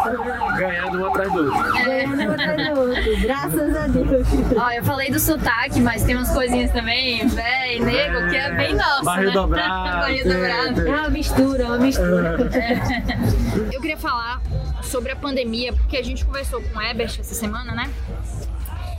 Ganhando 0.56 1.00
um 1.00 1.06
atrás 1.06 1.32
do 1.32 1.44
outro. 1.44 1.72
Ganhando 1.84 2.22
um 2.22 2.32
atrás 2.32 2.74
do 2.74 2.80
outro. 2.80 3.20
Graças 3.20 3.76
a 3.76 3.86
Deus. 3.86 4.26
Ó, 4.56 4.70
eu 4.70 4.84
falei 4.84 5.10
do 5.10 5.18
sotaque, 5.20 5.80
mas 5.80 6.02
tem 6.04 6.16
umas 6.16 6.30
coisinhas 6.32 6.70
também, 6.72 7.26
velho, 7.26 7.84
nego, 7.84 8.28
que 8.28 8.36
é 8.36 8.50
bem 8.52 8.74
nosso. 8.74 9.04
Barril 9.04 9.28
né? 9.28 9.34
dobrado. 9.34 10.00
Barril 10.00 10.24
dobrado. 10.24 10.88
É 10.88 11.00
uma 11.00 11.10
mistura, 11.10 11.62
é 11.62 11.66
uma 11.66 11.78
mistura. 11.78 12.36
É. 12.52 13.74
Eu 13.74 13.80
queria 13.80 13.96
falar 13.96 14.40
sobre 14.82 15.12
a 15.12 15.16
pandemia, 15.16 15.72
porque 15.72 15.96
a 15.96 16.02
gente 16.02 16.24
conversou 16.24 16.62
com 16.62 16.78
o 16.78 16.82
Ebert 16.82 17.18
essa 17.20 17.34
semana, 17.34 17.74
né? 17.74 17.90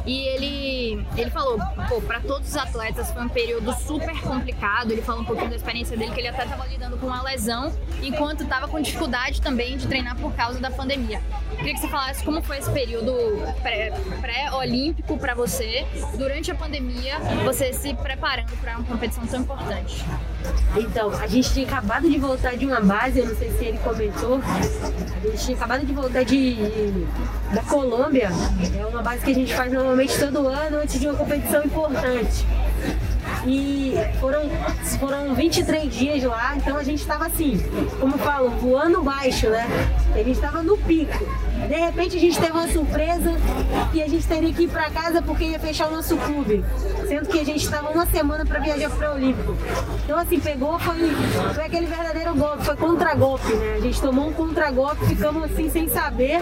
E 0.07 0.21
ele, 0.21 1.05
ele 1.17 1.29
falou, 1.29 1.59
pô, 1.89 2.01
para 2.01 2.21
todos 2.21 2.47
os 2.47 2.55
atletas 2.55 3.11
foi 3.11 3.23
um 3.23 3.29
período 3.29 3.73
super 3.73 4.17
complicado. 4.21 4.91
Ele 4.91 5.01
falou 5.01 5.21
um 5.21 5.25
pouquinho 5.25 5.49
da 5.49 5.57
experiência 5.57 5.97
dele, 5.97 6.11
que 6.11 6.21
ele 6.21 6.29
até 6.29 6.45
estava 6.45 6.65
lidando 6.65 6.97
com 6.97 7.07
uma 7.07 7.21
lesão, 7.21 7.77
enquanto 8.01 8.43
estava 8.43 8.69
com 8.69 8.79
dificuldade 8.79 9.41
também 9.41 9.77
de 9.77 9.85
treinar 9.85 10.15
por 10.15 10.33
causa 10.33 10.61
da 10.61 10.71
pandemia. 10.71 11.21
Queria 11.57 11.73
que 11.73 11.79
você 11.79 11.87
falasse 11.87 12.23
como 12.23 12.41
foi 12.41 12.59
esse 12.59 12.69
período 12.71 13.13
pré-olímpico 14.21 15.17
pré 15.17 15.19
para 15.19 15.33
você, 15.33 15.85
durante 16.15 16.51
a 16.51 16.55
pandemia, 16.55 17.17
você 17.43 17.73
se 17.73 17.95
preparando 17.95 18.55
para 18.61 18.77
uma 18.77 18.83
competição 18.83 19.25
tão 19.25 19.41
importante. 19.41 20.05
Então, 20.77 21.09
a 21.09 21.25
gente 21.25 21.51
tinha 21.51 21.65
acabado 21.65 22.09
de 22.09 22.17
voltar 22.19 22.55
de 22.55 22.65
uma 22.65 22.79
base, 22.79 23.19
eu 23.19 23.25
não 23.25 23.35
sei 23.35 23.51
se 23.51 23.65
ele 23.65 23.79
comentou, 23.79 24.39
a 24.39 25.27
gente 25.27 25.45
tinha 25.45 25.57
acabado 25.57 25.85
de 25.85 25.93
voltar 25.93 26.23
de, 26.23 26.55
da 27.53 27.63
Colômbia, 27.63 28.29
é 28.79 28.85
uma 28.85 29.01
base 29.01 29.25
que 29.25 29.31
a 29.31 29.35
gente 29.35 29.53
faz 29.53 29.73
normalmente 29.73 30.17
todo 30.17 30.47
ano 30.47 30.77
antes 30.77 30.99
de 30.99 31.07
uma 31.07 31.17
competição 31.17 31.63
importante. 31.63 32.45
E 33.47 33.95
foram, 34.19 34.41
foram 34.99 35.33
23 35.33 35.93
dias 35.93 36.21
lá, 36.23 36.57
então 36.57 36.75
a 36.75 36.83
gente 36.83 36.99
estava 36.99 37.27
assim, 37.27 37.57
como 37.97 38.17
falo, 38.17 38.49
voando 38.49 39.01
baixo, 39.01 39.49
né? 39.49 39.65
A 40.13 40.17
gente 40.17 40.31
estava 40.31 40.61
no 40.61 40.77
pico. 40.77 41.25
De 41.65 41.75
repente 41.75 42.17
a 42.17 42.19
gente 42.19 42.37
teve 42.37 42.51
uma 42.51 42.67
surpresa 42.67 43.31
e 43.93 44.03
a 44.03 44.07
gente 44.07 44.27
teria 44.27 44.53
que 44.53 44.63
ir 44.63 44.67
para 44.67 44.89
casa 44.89 45.21
porque 45.21 45.45
ia 45.45 45.59
fechar 45.59 45.87
o 45.87 45.91
nosso 45.91 46.17
clube. 46.17 46.63
Sendo 47.07 47.29
que 47.29 47.39
a 47.39 47.45
gente 47.45 47.63
estava 47.63 47.89
uma 47.89 48.05
semana 48.05 48.45
para 48.45 48.59
viajar 48.59 48.89
para 48.89 49.13
o 49.13 49.15
Olímpico. 49.15 49.55
Então 50.03 50.19
assim, 50.19 50.39
pegou, 50.41 50.77
foi, 50.79 51.09
foi 51.53 51.63
aquele 51.63 51.85
verdadeiro 51.85 52.35
golpe, 52.35 52.65
foi 52.65 52.75
contra-golpe, 52.75 53.53
né? 53.53 53.75
A 53.77 53.81
gente 53.81 54.01
tomou 54.01 54.27
um 54.27 54.33
contra-golpe, 54.33 55.05
ficamos 55.05 55.43
assim 55.45 55.69
sem 55.69 55.87
saber. 55.87 56.41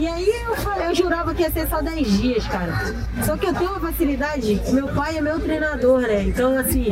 E 0.00 0.08
aí 0.08 0.32
eu 0.46 0.56
falei, 0.56 0.86
eu 0.86 0.94
jurava 0.94 1.34
que 1.34 1.42
ia 1.42 1.50
ser 1.50 1.68
só 1.68 1.82
10 1.82 2.20
dias, 2.22 2.46
cara. 2.46 2.72
Só 3.22 3.36
que 3.36 3.44
eu 3.44 3.52
tenho 3.52 3.70
uma 3.70 3.80
facilidade, 3.80 4.58
meu 4.72 4.88
pai 4.88 5.18
é 5.18 5.20
meu 5.20 5.38
treinador, 5.38 6.00
né? 6.00 6.22
Então 6.22 6.58
assim, 6.58 6.86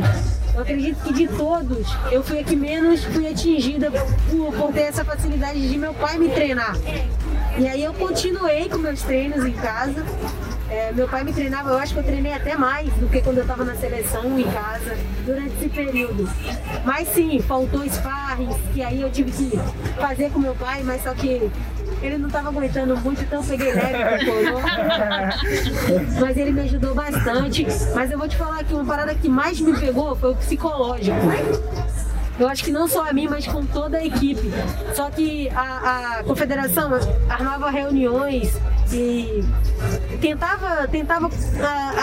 eu 0.53 0.61
acredito 0.61 1.01
que 1.01 1.11
de 1.11 1.27
todos, 1.27 1.87
eu 2.11 2.23
fui 2.23 2.37
a 2.37 2.43
que 2.43 2.55
menos 2.55 3.03
fui 3.05 3.27
atingida 3.27 3.89
por, 3.89 4.53
por 4.53 4.71
ter 4.71 4.81
essa 4.81 5.03
facilidade 5.03 5.67
de 5.67 5.75
meu 5.75 5.91
pai 5.95 6.19
me 6.19 6.29
treinar. 6.29 6.77
E 7.57 7.67
aí 7.67 7.83
eu 7.83 7.95
continuei 7.95 8.69
com 8.69 8.77
meus 8.77 9.01
treinos 9.01 9.43
em 9.43 9.53
casa. 9.53 10.05
É, 10.69 10.91
meu 10.91 11.07
pai 11.07 11.23
me 11.23 11.33
treinava, 11.33 11.71
eu 11.71 11.79
acho 11.79 11.93
que 11.93 11.99
eu 11.99 12.03
treinei 12.03 12.31
até 12.31 12.55
mais 12.55 12.93
do 12.93 13.09
que 13.09 13.23
quando 13.23 13.37
eu 13.37 13.41
estava 13.41 13.65
na 13.65 13.73
seleção 13.73 14.39
em 14.39 14.43
casa, 14.51 14.95
durante 15.25 15.55
esse 15.55 15.67
período. 15.67 16.29
Mas 16.85 17.07
sim, 17.07 17.41
faltou 17.41 17.83
sparring, 17.89 18.55
que 18.71 18.83
aí 18.83 19.01
eu 19.01 19.09
tive 19.09 19.31
que 19.31 19.59
fazer 19.99 20.29
com 20.29 20.37
meu 20.37 20.53
pai, 20.53 20.83
mas 20.83 21.01
só 21.01 21.11
que 21.15 21.49
ele 22.01 22.17
não 22.17 22.27
estava 22.27 22.49
aguentando 22.49 22.95
muito, 22.97 23.21
então 23.21 23.43
peguei 23.43 23.73
leve. 23.73 24.25
Mas 26.19 26.37
ele 26.37 26.51
me 26.51 26.61
ajudou 26.61 26.95
bastante. 26.95 27.65
Mas 27.93 28.11
eu 28.11 28.17
vou 28.17 28.27
te 28.27 28.37
falar 28.37 28.63
que 28.63 28.73
uma 28.73 28.85
parada 28.85 29.13
que 29.13 29.27
mais 29.27 29.59
me 29.59 29.77
pegou 29.77 30.15
foi 30.15 30.31
o 30.31 30.35
psicológico. 30.35 31.17
Eu 32.39 32.47
acho 32.47 32.63
que 32.63 32.71
não 32.71 32.87
só 32.87 33.09
a 33.09 33.11
mim, 33.11 33.27
mas 33.27 33.45
com 33.45 33.65
toda 33.65 33.97
a 33.97 34.05
equipe. 34.05 34.51
Só 34.95 35.09
que 35.09 35.49
a, 35.49 36.19
a 36.19 36.23
confederação 36.23 36.91
armava 37.29 37.69
reuniões 37.69 38.57
e 38.91 39.43
tentava, 40.19 40.87
tentava 40.87 41.29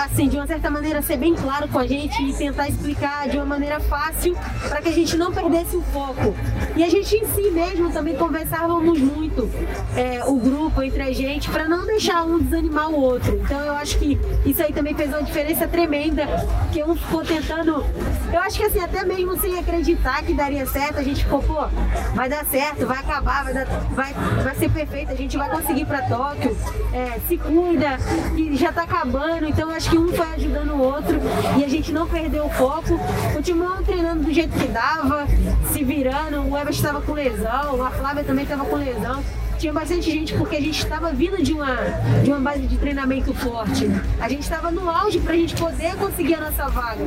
assim, 0.04 0.28
de 0.28 0.36
uma 0.36 0.46
certa 0.46 0.70
maneira, 0.70 1.02
ser 1.02 1.16
bem 1.16 1.34
claro 1.34 1.68
com 1.68 1.78
a 1.78 1.86
gente 1.86 2.22
e 2.22 2.32
tentar 2.32 2.68
explicar 2.68 3.28
de 3.28 3.36
uma 3.36 3.46
maneira 3.46 3.80
fácil 3.80 4.36
para 4.68 4.80
que 4.80 4.88
a 4.88 4.92
gente 4.92 5.16
não 5.16 5.32
perdesse 5.32 5.76
o 5.76 5.82
foco. 5.82 6.34
E 6.76 6.84
a 6.84 6.88
gente 6.88 7.16
em 7.16 7.26
si 7.26 7.50
mesmo 7.50 7.90
também 7.90 8.16
conversávamos 8.16 8.98
muito, 8.98 9.50
é, 9.96 10.24
o 10.24 10.36
grupo 10.36 10.82
entre 10.82 11.02
a 11.02 11.12
gente, 11.12 11.50
para 11.50 11.68
não 11.68 11.84
deixar 11.86 12.22
um 12.24 12.38
desanimar 12.38 12.90
o 12.90 13.00
outro. 13.00 13.40
Então 13.44 13.60
eu 13.60 13.74
acho 13.74 13.98
que 13.98 14.18
isso 14.44 14.62
aí 14.62 14.72
também 14.72 14.94
fez 14.94 15.08
uma 15.10 15.22
diferença 15.22 15.66
tremenda, 15.66 16.26
que 16.72 16.82
um 16.82 16.94
ficou 16.94 17.24
tentando. 17.24 17.84
Eu 18.32 18.40
acho 18.40 18.58
que 18.58 18.64
assim, 18.64 18.80
até 18.80 19.04
mesmo 19.04 19.38
sem 19.38 19.58
acreditar 19.58 20.22
que 20.22 20.32
daria 20.32 20.66
certo, 20.66 20.98
a 20.98 21.02
gente 21.02 21.24
ficou, 21.24 21.42
pô, 21.42 21.66
vai 22.14 22.28
dar 22.28 22.44
certo, 22.44 22.86
vai 22.86 22.98
acabar, 22.98 23.44
vai, 23.44 23.54
dar, 23.54 23.66
vai, 23.90 24.14
vai 24.42 24.54
ser 24.54 24.70
perfeito, 24.70 25.12
a 25.12 25.16
gente 25.16 25.36
vai 25.36 25.48
conseguir 25.50 25.84
para 25.86 26.02
Tóquio, 26.02 26.56
é, 26.92 27.18
se 27.26 27.36
cuida, 27.36 27.98
que 28.34 28.56
já 28.56 28.72
tá 28.72 28.82
acabando, 28.82 29.46
então 29.46 29.70
acho 29.70 29.90
que 29.90 29.98
um 29.98 30.08
foi 30.08 30.26
ajudando 30.34 30.70
o 30.72 30.80
outro 30.80 31.18
e 31.58 31.64
a 31.64 31.68
gente 31.68 31.92
não 31.92 32.06
perdeu 32.06 32.46
o 32.46 32.50
foco, 32.50 32.98
continuamos 33.32 33.84
treinando 33.84 34.24
do 34.24 34.32
jeito 34.32 34.58
que 34.58 34.68
dava, 34.68 35.26
se 35.72 35.84
virando, 35.84 36.42
o 36.42 36.56
Everton 36.56 36.70
estava 36.70 37.00
com 37.00 37.12
lesão, 37.12 37.84
a 37.84 37.90
Flávia 37.90 38.24
também 38.24 38.44
estava 38.44 38.64
com 38.64 38.76
lesão. 38.76 39.22
Tinha 39.58 39.72
bastante 39.72 40.10
gente 40.10 40.34
porque 40.34 40.56
a 40.56 40.60
gente 40.60 40.78
estava 40.78 41.12
vindo 41.12 41.42
de 41.42 41.52
uma, 41.52 41.76
de 42.22 42.30
uma 42.30 42.40
base 42.40 42.66
de 42.66 42.76
treinamento 42.76 43.32
forte. 43.34 43.86
A 44.20 44.28
gente 44.28 44.42
estava 44.42 44.70
no 44.70 44.88
auge 44.88 45.18
para 45.20 45.32
a 45.32 45.36
gente 45.36 45.54
poder 45.56 45.94
conseguir 45.96 46.34
a 46.34 46.40
nossa 46.40 46.68
vaga. 46.68 47.04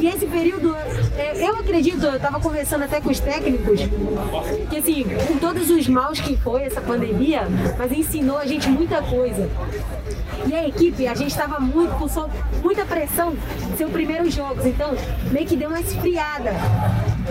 E 0.00 0.06
esse 0.06 0.26
período, 0.26 0.74
é, 1.16 1.46
eu 1.46 1.56
acredito, 1.56 2.04
eu 2.04 2.16
estava 2.16 2.40
conversando 2.40 2.84
até 2.84 3.00
com 3.00 3.10
os 3.10 3.20
técnicos, 3.20 3.80
que 4.70 4.76
assim, 4.76 5.04
com 5.26 5.38
todos 5.38 5.70
os 5.70 5.86
maus 5.88 6.20
que 6.20 6.36
foi 6.36 6.62
essa 6.62 6.80
pandemia, 6.80 7.42
mas 7.78 7.92
ensinou 7.92 8.38
a 8.38 8.46
gente 8.46 8.68
muita 8.68 9.02
coisa. 9.02 9.48
E 10.46 10.54
a 10.54 10.68
equipe, 10.68 11.06
a 11.06 11.14
gente 11.14 11.30
estava 11.30 11.58
muito 11.58 11.92
com 11.96 12.06
muita 12.62 12.84
pressão 12.84 13.34
de 13.70 13.76
ser 13.76 13.84
o 13.84 13.90
primeiro 13.90 14.30
jogos, 14.30 14.64
então 14.64 14.94
meio 15.30 15.46
que 15.46 15.56
deu 15.56 15.68
uma 15.68 15.80
esfriada. 15.80 16.52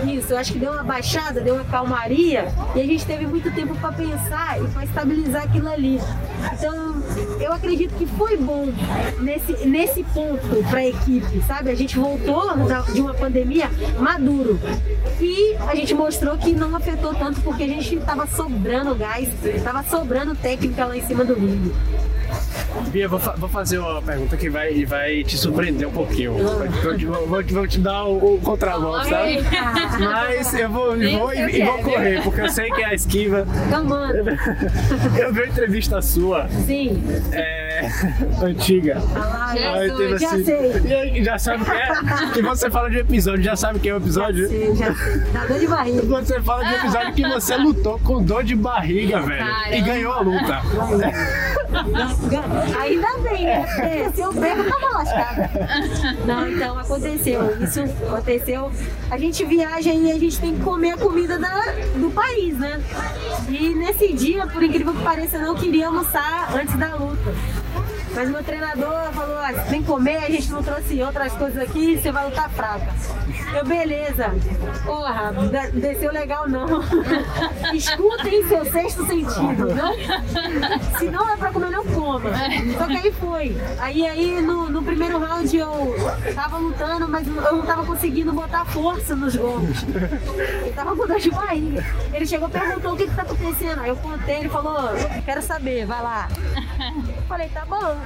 Isso, 0.04 0.32
eu 0.32 0.38
acho 0.38 0.52
que 0.52 0.58
deu 0.58 0.72
uma 0.72 0.82
baixada, 0.82 1.40
deu 1.40 1.54
uma 1.54 1.64
calmaria 1.64 2.46
e 2.74 2.80
a 2.80 2.84
gente 2.84 3.06
teve 3.06 3.26
muito 3.26 3.50
tempo 3.54 3.74
para 3.76 3.92
pensar 3.92 4.60
e 4.62 4.68
para 4.68 4.84
estabilizar 4.84 5.44
aquilo 5.44 5.68
ali. 5.68 6.00
Então, 6.52 7.02
eu 7.40 7.52
acredito 7.52 7.94
que 7.94 8.06
foi 8.06 8.36
bom 8.36 8.66
nesse, 9.20 9.66
nesse 9.66 10.04
ponto 10.04 10.62
para 10.68 10.80
a 10.80 10.86
equipe, 10.86 11.42
sabe? 11.46 11.70
A 11.70 11.74
gente 11.74 11.98
voltou 11.98 12.52
de 12.92 13.00
uma 13.00 13.14
pandemia 13.14 13.70
maduro 13.98 14.60
e 15.20 15.54
a 15.66 15.74
gente 15.74 15.94
mostrou 15.94 16.36
que 16.36 16.52
não 16.52 16.76
afetou 16.76 17.14
tanto 17.14 17.40
porque 17.40 17.62
a 17.62 17.68
gente 17.68 17.96
estava 17.96 18.26
sobrando 18.26 18.94
gás, 18.94 19.28
estava 19.44 19.82
sobrando 19.82 20.34
técnica 20.34 20.84
lá 20.84 20.96
em 20.96 21.02
cima 21.06 21.24
do 21.24 21.34
ringue. 21.34 21.72
Bia, 22.90 23.08
vou, 23.08 23.18
fa 23.18 23.32
vou, 23.36 23.48
fazer 23.48 23.78
uma 23.78 24.00
pergunta 24.00 24.36
que 24.36 24.48
vai, 24.48 24.84
vai 24.84 25.24
te 25.24 25.36
surpreender 25.36 25.88
um 25.88 25.92
pouquinho. 25.92 26.34
Vou, 26.34 26.98
vou, 27.26 27.42
vou 27.42 27.66
te 27.66 27.78
dar 27.78 28.04
o, 28.04 28.34
o 28.34 28.40
contramão, 28.40 29.02
sabe? 29.04 29.38
Mas 29.98 30.54
eu 30.54 30.68
vou, 30.70 30.96
vou 30.96 31.34
e, 31.34 31.64
vou 31.64 31.78
correr, 31.78 32.22
porque 32.22 32.40
eu 32.40 32.48
sei 32.48 32.70
que 32.70 32.82
é 32.82 32.86
a 32.86 32.94
esquiva. 32.94 33.46
Então. 33.66 33.86
Eu 35.16 35.32
vi 35.32 35.40
uma 35.40 35.48
entrevista 35.48 36.00
sua. 36.02 36.48
Sim. 36.66 37.02
É, 37.32 37.90
antiga. 38.42 39.02
Ah, 39.14 39.54
Jesus, 39.54 40.20
já 40.20 40.30
sei. 40.30 41.24
Já 41.24 41.38
sabe 41.38 41.62
o 41.62 41.64
que 41.64 41.70
é? 41.70 42.30
Que 42.32 42.42
você 42.42 42.70
fala 42.70 42.90
de 42.90 42.96
um 42.96 43.00
episódio, 43.00 43.42
já 43.42 43.56
sabe 43.56 43.78
o 43.78 43.80
que 43.80 43.88
é 43.88 43.94
o 43.94 43.98
episódio? 43.98 44.42
Já 44.44 44.48
sei, 44.48 44.76
já 44.76 44.94
sei. 44.94 45.20
Dá 45.32 45.46
dor 45.46 45.58
de 45.58 45.66
barriga. 45.66 46.02
Você 46.02 46.40
fala 46.40 46.64
de 46.64 46.74
um 46.74 46.78
episódio 46.78 47.14
que 47.14 47.28
você 47.28 47.56
lutou 47.56 47.98
com 48.00 48.22
dor 48.22 48.44
de 48.44 48.54
barriga, 48.54 49.20
velho. 49.20 49.46
Caramba. 49.46 49.76
E 49.76 49.80
ganhou 49.80 50.12
a 50.12 50.20
luta. 50.20 50.62
Ainda 52.80 53.18
bem, 53.18 53.44
né? 53.44 54.12
se 54.14 54.20
eu 54.20 54.32
pego, 54.32 54.64
tava 54.64 54.86
lascada. 54.98 55.50
Não, 56.26 56.48
então 56.48 56.78
aconteceu. 56.78 57.62
Isso 57.62 57.80
aconteceu. 58.06 58.70
A 59.10 59.18
gente 59.18 59.44
viaja 59.44 59.92
e 59.92 60.10
a 60.10 60.18
gente 60.18 60.40
tem 60.40 60.54
que 60.56 60.62
comer 60.62 60.92
a 60.92 60.96
comida 60.96 61.38
da, 61.38 61.72
do 61.96 62.10
país, 62.10 62.58
né? 62.58 62.82
E 63.48 63.74
nesse 63.74 64.12
dia, 64.12 64.46
por 64.46 64.62
incrível 64.62 64.94
que 64.94 65.02
pareça, 65.02 65.36
eu 65.36 65.42
não 65.42 65.54
queria 65.54 65.86
almoçar 65.88 66.54
antes 66.54 66.76
da 66.76 66.94
luta. 66.94 67.34
Mas 68.16 68.30
meu 68.30 68.42
treinador 68.42 69.12
falou, 69.12 69.36
ah, 69.36 69.52
que 69.52 69.82
comer, 69.82 70.16
a 70.16 70.30
gente 70.30 70.50
não 70.50 70.62
trouxe 70.62 71.02
outras 71.02 71.34
coisas 71.34 71.62
aqui, 71.62 71.98
você 71.98 72.10
vai 72.10 72.24
lutar 72.24 72.48
fraca. 72.48 72.94
Eu, 73.54 73.62
beleza. 73.66 74.34
Porra, 74.86 75.34
desceu 75.74 76.10
legal 76.10 76.48
não. 76.48 76.66
Escutem 77.74 78.48
seu 78.48 78.64
sexto 78.72 79.06
sentido, 79.06 79.74
não? 79.74 80.98
Se 80.98 81.10
não 81.10 81.30
é 81.30 81.36
pra 81.36 81.52
comer, 81.52 81.70
não 81.70 81.84
coma. 81.84 82.30
Só 82.78 82.86
que 82.86 82.96
aí 82.96 83.12
foi. 83.12 83.56
Aí, 83.78 84.06
aí 84.06 84.40
no, 84.40 84.70
no 84.70 84.82
primeiro 84.82 85.18
round 85.18 85.54
eu 85.54 85.94
tava 86.34 86.56
lutando, 86.56 87.06
mas 87.06 87.26
eu 87.26 87.34
não 87.34 87.66
tava 87.66 87.84
conseguindo 87.84 88.32
botar 88.32 88.64
força 88.64 89.14
nos 89.14 89.36
golpes. 89.36 89.84
Eu 90.64 90.72
tava 90.72 90.96
com 90.96 91.06
dor 91.06 91.18
de 91.18 91.30
barriga. 91.30 91.84
Ele 92.14 92.26
chegou 92.26 92.48
e 92.48 92.52
perguntou 92.52 92.94
o 92.94 92.96
que 92.96 93.06
que 93.06 93.14
tá 93.14 93.22
acontecendo. 93.22 93.82
Aí 93.82 93.90
eu 93.90 93.96
contei, 93.96 94.36
ele 94.36 94.48
falou, 94.48 94.88
quero 95.24 95.42
saber, 95.42 95.84
vai 95.84 96.02
lá. 96.02 96.28
Falei, 97.28 97.48
tá 97.48 97.64
bom. 97.66 98.05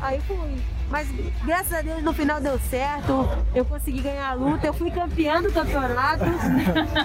Aí 0.00 0.20
fui. 0.26 0.56
Mas 0.90 1.06
graças 1.44 1.72
a 1.72 1.82
Deus 1.82 2.02
no 2.02 2.12
final 2.12 2.40
deu 2.40 2.58
certo. 2.58 3.28
Eu 3.54 3.64
consegui 3.64 4.00
ganhar 4.00 4.30
a 4.30 4.34
luta, 4.34 4.66
eu 4.66 4.74
fui 4.74 4.90
campeã 4.90 5.40
do 5.40 5.52
campeonato. 5.52 6.24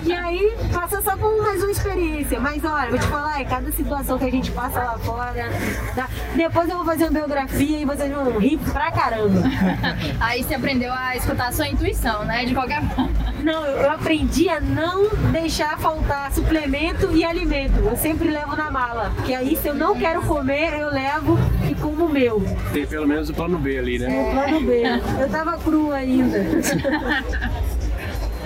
e 0.03 0.11
aí 0.11 0.57
passou 0.73 1.01
só 1.03 1.15
por 1.15 1.39
mais 1.43 1.61
uma 1.61 1.71
experiência. 1.71 2.39
Mas 2.39 2.65
olha, 2.65 2.89
vou 2.89 2.97
te 2.97 3.05
falar, 3.05 3.39
é 3.39 3.45
cada 3.45 3.71
situação 3.71 4.17
que 4.17 4.25
a 4.25 4.31
gente 4.31 4.51
passa 4.51 4.79
lá 4.79 4.97
fora. 4.97 5.49
Tá? 5.93 6.09
Depois 6.35 6.67
eu 6.67 6.77
vou 6.77 6.85
fazer 6.85 7.03
uma 7.03 7.11
biografia 7.11 7.79
e 7.79 7.85
vocês 7.85 8.11
vão 8.11 8.39
rir 8.39 8.57
pra 8.57 8.91
caramba. 8.91 9.43
aí 10.19 10.43
você 10.43 10.55
aprendeu 10.55 10.91
a 10.91 11.15
escutar 11.15 11.49
a 11.49 11.51
sua 11.51 11.67
intuição, 11.67 12.25
né? 12.25 12.43
De 12.45 12.55
qualquer 12.55 12.81
forma. 12.89 13.13
Não, 13.43 13.63
eu 13.63 13.91
aprendi 13.91 14.49
a 14.49 14.59
não 14.59 15.07
deixar 15.31 15.77
faltar 15.77 16.31
suplemento 16.31 17.15
e 17.15 17.23
alimento. 17.23 17.77
Eu 17.77 17.95
sempre 17.95 18.31
levo 18.31 18.55
na 18.55 18.71
mala. 18.71 19.11
Porque 19.15 19.35
aí 19.35 19.55
se 19.55 19.67
eu 19.67 19.75
não 19.75 19.95
quero 19.95 20.23
comer, 20.23 20.73
eu 20.73 20.89
levo 20.89 21.37
e 21.69 21.75
como 21.75 22.05
o 22.05 22.09
meu. 22.09 22.41
Tem 22.85 22.87
pelo 22.87 23.07
menos 23.07 23.29
o 23.29 23.33
plano 23.33 23.57
B 23.57 23.79
ali, 23.79 23.97
né? 23.97 24.15
É, 24.15 24.31
plano 24.31 24.61
B. 24.61 24.83
Eu 25.19 25.29
tava 25.29 25.57
crua 25.57 25.95
ainda. 25.95 26.37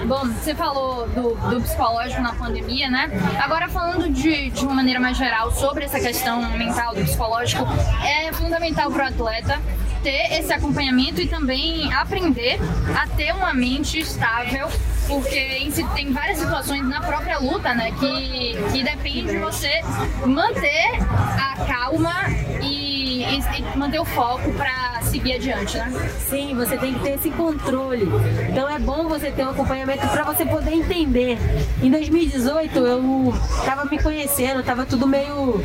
Bom, 0.08 0.26
você 0.28 0.56
falou 0.56 1.10
do, 1.10 1.36
do, 1.50 1.62
psicológico 1.62 2.22
na 2.22 2.34
pandemia, 2.34 2.90
né? 2.90 3.12
Agora 3.44 3.68
falando 3.68 4.10
de, 4.10 4.50
de 4.50 4.64
uma 4.64 4.76
maneira 4.76 4.98
mais 4.98 5.18
geral 5.18 5.52
sobre 5.52 5.84
essa 5.84 6.00
questão 6.00 6.42
mental 6.58 6.96
do 6.96 7.02
psicológico, 7.02 7.68
é 8.02 8.32
fundamental 8.32 8.90
para 8.90 9.04
o 9.04 9.08
atleta 9.10 9.60
ter 10.02 10.40
esse 10.40 10.54
acompanhamento 10.54 11.20
e 11.20 11.28
também 11.28 11.92
aprender 11.92 12.60
a 12.98 13.06
ter 13.08 13.34
uma 13.34 13.54
mente 13.54 14.00
estável 14.00 14.70
porque 15.10 15.72
tem 15.96 16.14
várias 16.14 16.38
situações 16.38 16.88
na 16.88 17.02
própria 17.02 17.40
luta, 17.40 17.74
né, 17.74 17.92
que, 18.00 18.56
que 18.72 18.84
depende 18.84 19.32
de 19.32 19.38
você 19.40 19.82
manter 20.24 21.00
a 21.10 21.66
calma 21.66 22.14
e, 22.62 22.89
e, 23.30 23.60
e 23.60 23.78
manter 23.78 24.00
o 24.00 24.06
foco 24.06 24.52
para 24.54 25.02
seguir 25.04 25.34
adiante, 25.34 25.78
né? 25.78 25.92
Sim, 26.30 26.56
você 26.56 26.78
tem 26.78 26.94
que 26.94 27.00
ter 27.02 27.16
esse 27.16 27.30
controle. 27.32 28.08
Então 28.50 28.70
é 28.70 28.80
bom 28.80 29.08
você 29.08 29.32
ter 29.32 29.44
um 29.44 29.50
acompanhamento 29.50 30.08
para 30.08 30.24
você 30.24 30.46
poder 30.46 30.72
entender. 30.72 31.38
Em 31.82 31.90
2018 31.90 32.80
eu 32.80 33.34
tava 33.66 33.86
me 33.86 34.02
conhecendo, 34.02 34.64
tava 34.64 34.86
tudo 34.86 35.08
meio. 35.08 35.62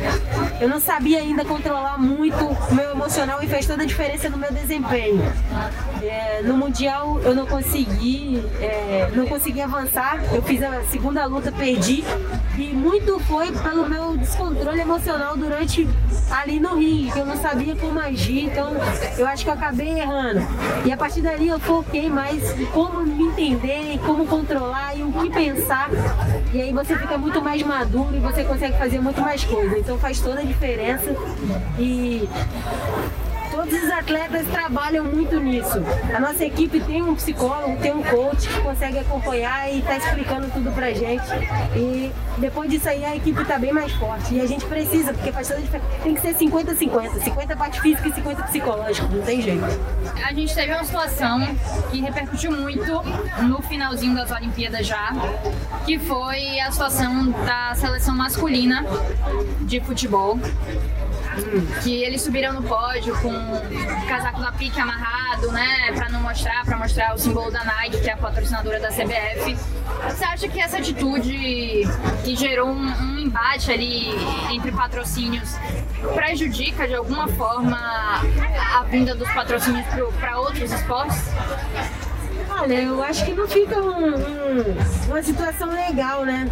Eu 0.59 0.69
não 0.69 0.79
sabia 0.79 1.19
ainda 1.19 1.45
controlar 1.45 1.97
muito 1.97 2.45
o 2.45 2.75
meu 2.75 2.91
emocional 2.91 3.41
e 3.43 3.47
fez 3.47 3.65
toda 3.65 3.83
a 3.83 3.85
diferença 3.85 4.29
no 4.29 4.37
meu 4.37 4.51
desempenho. 4.51 5.21
É, 6.01 6.41
no 6.43 6.57
Mundial 6.57 7.19
eu 7.21 7.33
não 7.33 7.45
consegui, 7.45 8.43
é, 8.59 9.09
não 9.15 9.25
consegui 9.25 9.61
avançar. 9.61 10.21
Eu 10.33 10.41
fiz 10.41 10.61
a 10.61 10.83
segunda 10.85 11.25
luta, 11.25 11.51
perdi. 11.51 12.03
E 12.57 12.67
muito 12.73 13.19
foi 13.21 13.51
pelo 13.51 13.87
meu 13.87 14.17
descontrole 14.17 14.79
emocional 14.79 15.35
durante 15.35 15.87
ali 16.31 16.59
no 16.59 16.75
ringue, 16.75 17.11
que 17.11 17.19
eu 17.19 17.25
não 17.25 17.37
sabia 17.37 17.54
como 17.79 17.99
agir. 17.99 18.45
Então 18.45 18.73
eu 19.17 19.27
acho 19.27 19.43
que 19.43 19.49
eu 19.49 19.53
acabei 19.53 19.99
errando. 19.99 20.41
E 20.85 20.91
a 20.91 20.97
partir 20.97 21.21
dali 21.21 21.47
eu 21.47 21.59
foquei 21.59 22.09
mais 22.09 22.53
como 22.73 23.01
me 23.01 23.25
entender, 23.25 23.99
como 24.05 24.25
controlar 24.25 24.95
e 24.97 25.03
o 25.03 25.11
que 25.11 25.29
pensar. 25.29 25.89
E 26.53 26.61
aí 26.61 26.73
você 26.73 26.97
fica 26.97 27.17
muito 27.17 27.41
mais 27.41 27.61
maduro 27.63 28.15
e 28.15 28.19
você 28.19 28.43
consegue 28.43 28.77
fazer 28.77 28.99
muito 28.99 29.21
mais 29.21 29.43
coisas. 29.43 29.79
Então 29.79 29.97
faz 29.97 30.19
toda 30.19 30.41
a 30.41 30.43
diferença. 30.43 31.15
E 31.79 32.27
Todos 33.55 33.83
os 33.83 33.89
atletas 33.89 34.45
trabalham 34.47 35.05
muito 35.05 35.39
nisso. 35.39 35.81
A 36.13 36.19
nossa 36.19 36.43
equipe 36.43 36.77
tem 36.81 37.01
um 37.01 37.15
psicólogo, 37.15 37.79
tem 37.79 37.93
um 37.93 38.03
coach 38.03 38.49
que 38.49 38.59
consegue 38.59 38.99
acompanhar 38.99 39.71
e 39.71 39.79
está 39.79 39.95
explicando 39.95 40.49
tudo 40.49 40.73
pra 40.73 40.91
gente. 40.91 41.23
E 41.73 42.11
depois 42.37 42.69
disso 42.69 42.89
aí 42.89 43.05
a 43.05 43.15
equipe 43.15 43.41
está 43.41 43.57
bem 43.57 43.71
mais 43.71 43.93
forte. 43.93 44.35
E 44.35 44.41
a 44.41 44.45
gente 44.45 44.65
precisa, 44.65 45.13
porque 45.13 45.31
faz 45.31 45.47
toda 45.47 45.61
diferença. 45.61 45.89
Tem 46.03 46.13
que 46.13 46.19
ser 46.21 46.35
50-50. 46.35 47.23
50 47.23 47.55
parte 47.55 47.79
física 47.79 48.09
e 48.09 48.13
50 48.13 48.43
psicológico, 48.43 49.07
não 49.15 49.21
tem 49.21 49.41
jeito. 49.41 49.63
A 50.21 50.33
gente 50.33 50.53
teve 50.53 50.73
uma 50.73 50.83
situação 50.83 51.39
que 51.89 52.01
repercutiu 52.01 52.51
muito 52.51 52.91
no 53.41 53.61
finalzinho 53.61 54.15
das 54.15 54.31
Olimpíadas 54.31 54.85
já, 54.85 55.13
que 55.85 55.97
foi 55.97 56.59
a 56.59 56.69
situação 56.69 57.31
da 57.45 57.73
seleção 57.73 58.17
masculina 58.17 58.85
de 59.61 59.79
futebol 59.79 60.37
que 61.83 62.03
eles 62.03 62.21
subiram 62.21 62.53
no 62.53 62.63
pódio 62.63 63.15
com 63.21 63.29
o 63.29 64.07
casaco 64.07 64.41
da 64.41 64.51
pique 64.51 64.79
amarrado, 64.79 65.51
né, 65.51 65.91
para 65.93 66.09
não 66.09 66.21
mostrar, 66.21 66.65
para 66.65 66.77
mostrar 66.77 67.13
o 67.13 67.17
símbolo 67.17 67.51
da 67.51 67.63
Nike, 67.63 68.01
que 68.01 68.09
é 68.09 68.13
a 68.13 68.17
patrocinadora 68.17 68.79
da 68.79 68.89
CBF. 68.89 69.57
Você 70.09 70.23
acha 70.23 70.47
que 70.47 70.59
essa 70.59 70.77
atitude 70.77 71.83
que 72.23 72.35
gerou 72.35 72.69
um, 72.69 72.85
um 72.85 73.19
embate 73.19 73.71
ali 73.71 74.09
entre 74.51 74.71
patrocínios 74.71 75.55
prejudica 76.13 76.87
de 76.87 76.95
alguma 76.95 77.27
forma 77.29 77.77
a 78.75 78.83
vinda 78.83 79.15
dos 79.15 79.29
patrocínios 79.31 79.85
para 80.19 80.39
outros 80.39 80.71
esportes? 80.71 81.23
Eu 82.63 83.03
acho 83.03 83.25
que 83.25 83.33
não 83.33 83.47
fica 83.47 83.79
um, 83.79 84.07
um, 84.07 85.07
uma 85.07 85.21
situação 85.21 85.69
legal, 85.71 86.25
né? 86.25 86.47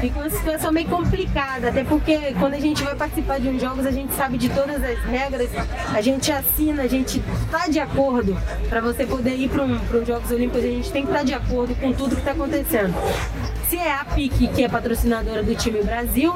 Fica 0.00 0.18
uma 0.18 0.30
situação 0.30 0.72
meio 0.72 0.88
complicada, 0.88 1.68
até 1.68 1.84
porque 1.84 2.34
quando 2.38 2.54
a 2.54 2.60
gente 2.60 2.82
vai 2.82 2.94
participar 2.94 3.38
de 3.38 3.48
uns 3.48 3.60
jogos, 3.60 3.86
a 3.86 3.90
gente 3.90 4.12
sabe 4.14 4.36
de 4.36 4.48
todas 4.48 4.82
as 4.82 4.98
regras, 5.04 5.48
a 5.94 6.00
gente 6.00 6.30
assina, 6.30 6.82
a 6.82 6.88
gente 6.88 7.22
tá 7.50 7.68
de 7.68 7.78
acordo. 7.78 8.36
Para 8.68 8.80
você 8.80 9.06
poder 9.06 9.36
ir 9.36 9.48
para 9.48 9.64
um, 9.64 9.76
os 9.76 10.06
Jogos 10.06 10.30
Olímpicos, 10.30 10.64
a 10.64 10.68
gente 10.68 10.92
tem 10.92 11.02
que 11.02 11.08
estar 11.08 11.20
tá 11.20 11.24
de 11.24 11.34
acordo 11.34 11.74
com 11.76 11.92
tudo 11.92 12.16
que 12.16 12.20
está 12.20 12.32
acontecendo 12.32 12.94
se 13.70 13.76
é 13.76 13.92
a 13.92 14.04
PIC 14.04 14.48
que 14.48 14.64
é 14.64 14.68
patrocinadora 14.68 15.44
do 15.44 15.54
time 15.54 15.80
Brasil, 15.80 16.34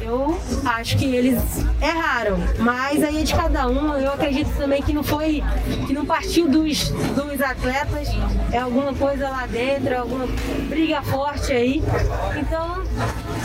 eu 0.00 0.36
acho 0.64 0.98
que 0.98 1.04
eles 1.04 1.40
erraram. 1.80 2.38
Mas 2.58 3.04
aí 3.04 3.20
é 3.20 3.22
de 3.22 3.32
cada 3.32 3.68
um. 3.68 3.94
Eu 3.94 4.12
acredito 4.12 4.50
também 4.56 4.82
que 4.82 4.92
não 4.92 5.04
foi, 5.04 5.44
que 5.86 5.92
não 5.92 6.04
partiu 6.04 6.48
dos, 6.48 6.88
dos 6.90 7.40
atletas, 7.40 8.08
é 8.50 8.58
alguma 8.58 8.92
coisa 8.92 9.28
lá 9.28 9.46
dentro, 9.46 9.94
é 9.94 9.96
alguma 9.96 10.26
briga 10.68 11.00
forte 11.02 11.52
aí. 11.52 11.80
Então, 12.36 12.82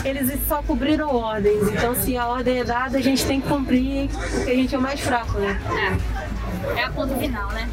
eles 0.04 0.36
só 0.48 0.60
cobriram 0.60 1.14
ordens. 1.14 1.68
Então, 1.68 1.94
se 1.94 2.16
a 2.16 2.26
ordem 2.26 2.58
é 2.58 2.64
dada, 2.64 2.98
a 2.98 3.00
gente 3.00 3.24
tem 3.24 3.40
que 3.40 3.48
cumprir, 3.48 4.08
porque 4.08 4.50
a 4.50 4.54
gente 4.54 4.74
é 4.74 4.78
o 4.78 4.82
mais 4.82 4.98
fraco, 4.98 5.38
né? 5.38 5.60
É. 5.70 6.21
É 6.76 6.84
a 6.84 6.90
ponto 6.90 7.14
final, 7.16 7.50
né? 7.52 7.68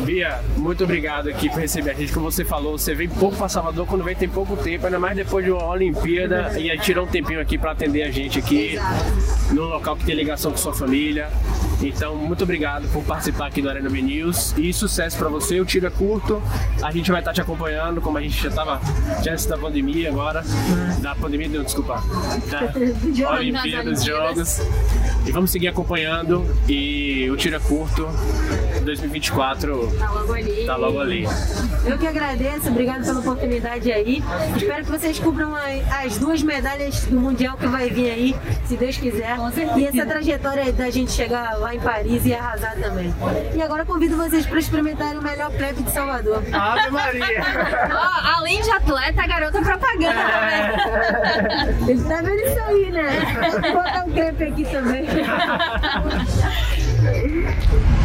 Bia, 0.00 0.40
muito 0.56 0.84
obrigado 0.84 1.28
aqui 1.28 1.48
por 1.48 1.60
receber 1.60 1.90
a 1.90 1.94
gente. 1.94 2.12
Como 2.12 2.30
você 2.30 2.44
falou, 2.44 2.78
você 2.78 2.94
vem 2.94 3.08
pouco 3.08 3.36
para 3.36 3.48
Salvador, 3.48 3.86
quando 3.86 4.04
vem 4.04 4.14
tem 4.14 4.28
pouco 4.28 4.56
tempo, 4.56 4.86
ainda 4.86 4.98
mais 4.98 5.16
depois 5.16 5.44
de 5.44 5.50
uma 5.50 5.64
Olimpíada, 5.66 6.58
e 6.58 6.70
aí 6.70 6.78
tirou 6.78 7.04
um 7.04 7.08
tempinho 7.08 7.40
aqui 7.40 7.56
para 7.56 7.72
atender 7.72 8.02
a 8.02 8.10
gente 8.10 8.38
aqui 8.38 8.74
Exato. 8.74 9.54
no 9.54 9.64
local 9.64 9.96
que 9.96 10.04
tem 10.04 10.14
ligação 10.14 10.50
com 10.50 10.58
sua 10.58 10.74
família. 10.74 11.30
Então, 11.82 12.14
muito 12.16 12.44
obrigado 12.44 12.88
por 12.92 13.02
participar 13.02 13.46
aqui 13.46 13.60
do 13.60 13.68
Arena 13.68 13.90
B 13.90 14.00
News 14.00 14.54
e 14.56 14.72
sucesso 14.72 15.18
para 15.18 15.28
você. 15.28 15.60
O 15.60 15.64
tiro 15.64 15.86
é 15.86 15.90
curto, 15.90 16.40
a 16.82 16.90
gente 16.90 17.10
vai 17.10 17.20
estar 17.20 17.32
te 17.32 17.40
acompanhando, 17.40 18.00
como 18.00 18.18
a 18.18 18.20
gente 18.20 18.40
já 18.40 18.48
estava 18.48 18.80
já 19.22 19.32
antes 19.32 19.46
da 19.46 19.58
pandemia 19.58 20.08
agora, 20.08 20.44
da 21.00 21.14
pandemia, 21.14 21.48
não, 21.48 21.64
desculpa, 21.64 22.02
da 22.50 23.30
Olimpíada 23.34 23.90
dos 23.90 24.04
Jogos. 24.04 24.60
E 25.26 25.32
vamos 25.32 25.50
seguir 25.50 25.68
acompanhando 25.68 26.44
e 26.68 27.30
o 27.30 27.36
tiro 27.36 27.56
é 27.56 27.60
curto 27.60 28.08
2024 28.82 29.96
tá 29.98 30.10
logo 30.10 30.32
ali. 30.32 30.66
Tá 30.66 30.76
logo 30.76 31.00
ali. 31.00 31.24
Eu 31.86 31.98
que 31.98 32.06
agradeço, 32.06 32.68
obrigado 32.68 33.04
pela 33.04 33.20
oportunidade 33.20 33.92
aí. 33.92 34.22
Espero 34.56 34.84
que 34.84 34.90
vocês 34.90 35.18
cubram 35.18 35.54
as 35.56 36.18
duas 36.18 36.42
medalhas 36.42 37.04
do 37.06 37.20
Mundial 37.20 37.56
que 37.56 37.66
vai 37.66 37.88
vir 37.90 38.10
aí, 38.10 38.36
se 38.66 38.76
Deus 38.76 38.96
quiser. 38.96 39.36
E 39.76 39.86
essa 39.86 40.04
trajetória 40.04 40.72
da 40.72 40.90
gente 40.90 41.12
chegar 41.12 41.56
lá 41.72 41.74
em 41.74 41.80
Paris 41.80 42.26
e 42.26 42.34
arrasar 42.34 42.76
também. 42.76 43.14
E 43.54 43.62
agora 43.62 43.84
convido 43.84 44.16
vocês 44.16 44.46
para 44.46 44.58
experimentarem 44.58 45.18
o 45.18 45.22
melhor 45.22 45.50
crepe 45.52 45.82
de 45.82 45.90
Salvador. 45.90 46.42
Ave 46.52 46.90
Maria! 46.90 47.24
oh, 47.90 48.36
além 48.36 48.60
de 48.60 48.70
atleta, 48.70 49.22
a 49.22 49.26
garota 49.26 49.62
propaganda 49.62 50.20
é. 50.20 50.72
também. 50.76 51.90
Ele 51.90 52.02
tá 52.04 52.16
vendo 52.16 52.40
isso 52.40 52.60
aí, 52.60 52.90
né? 52.90 53.08
Vou 53.62 53.72
botar 53.72 54.04
um 54.06 54.12
crepe 54.12 54.44
aqui 54.44 54.64
também. 54.64 55.06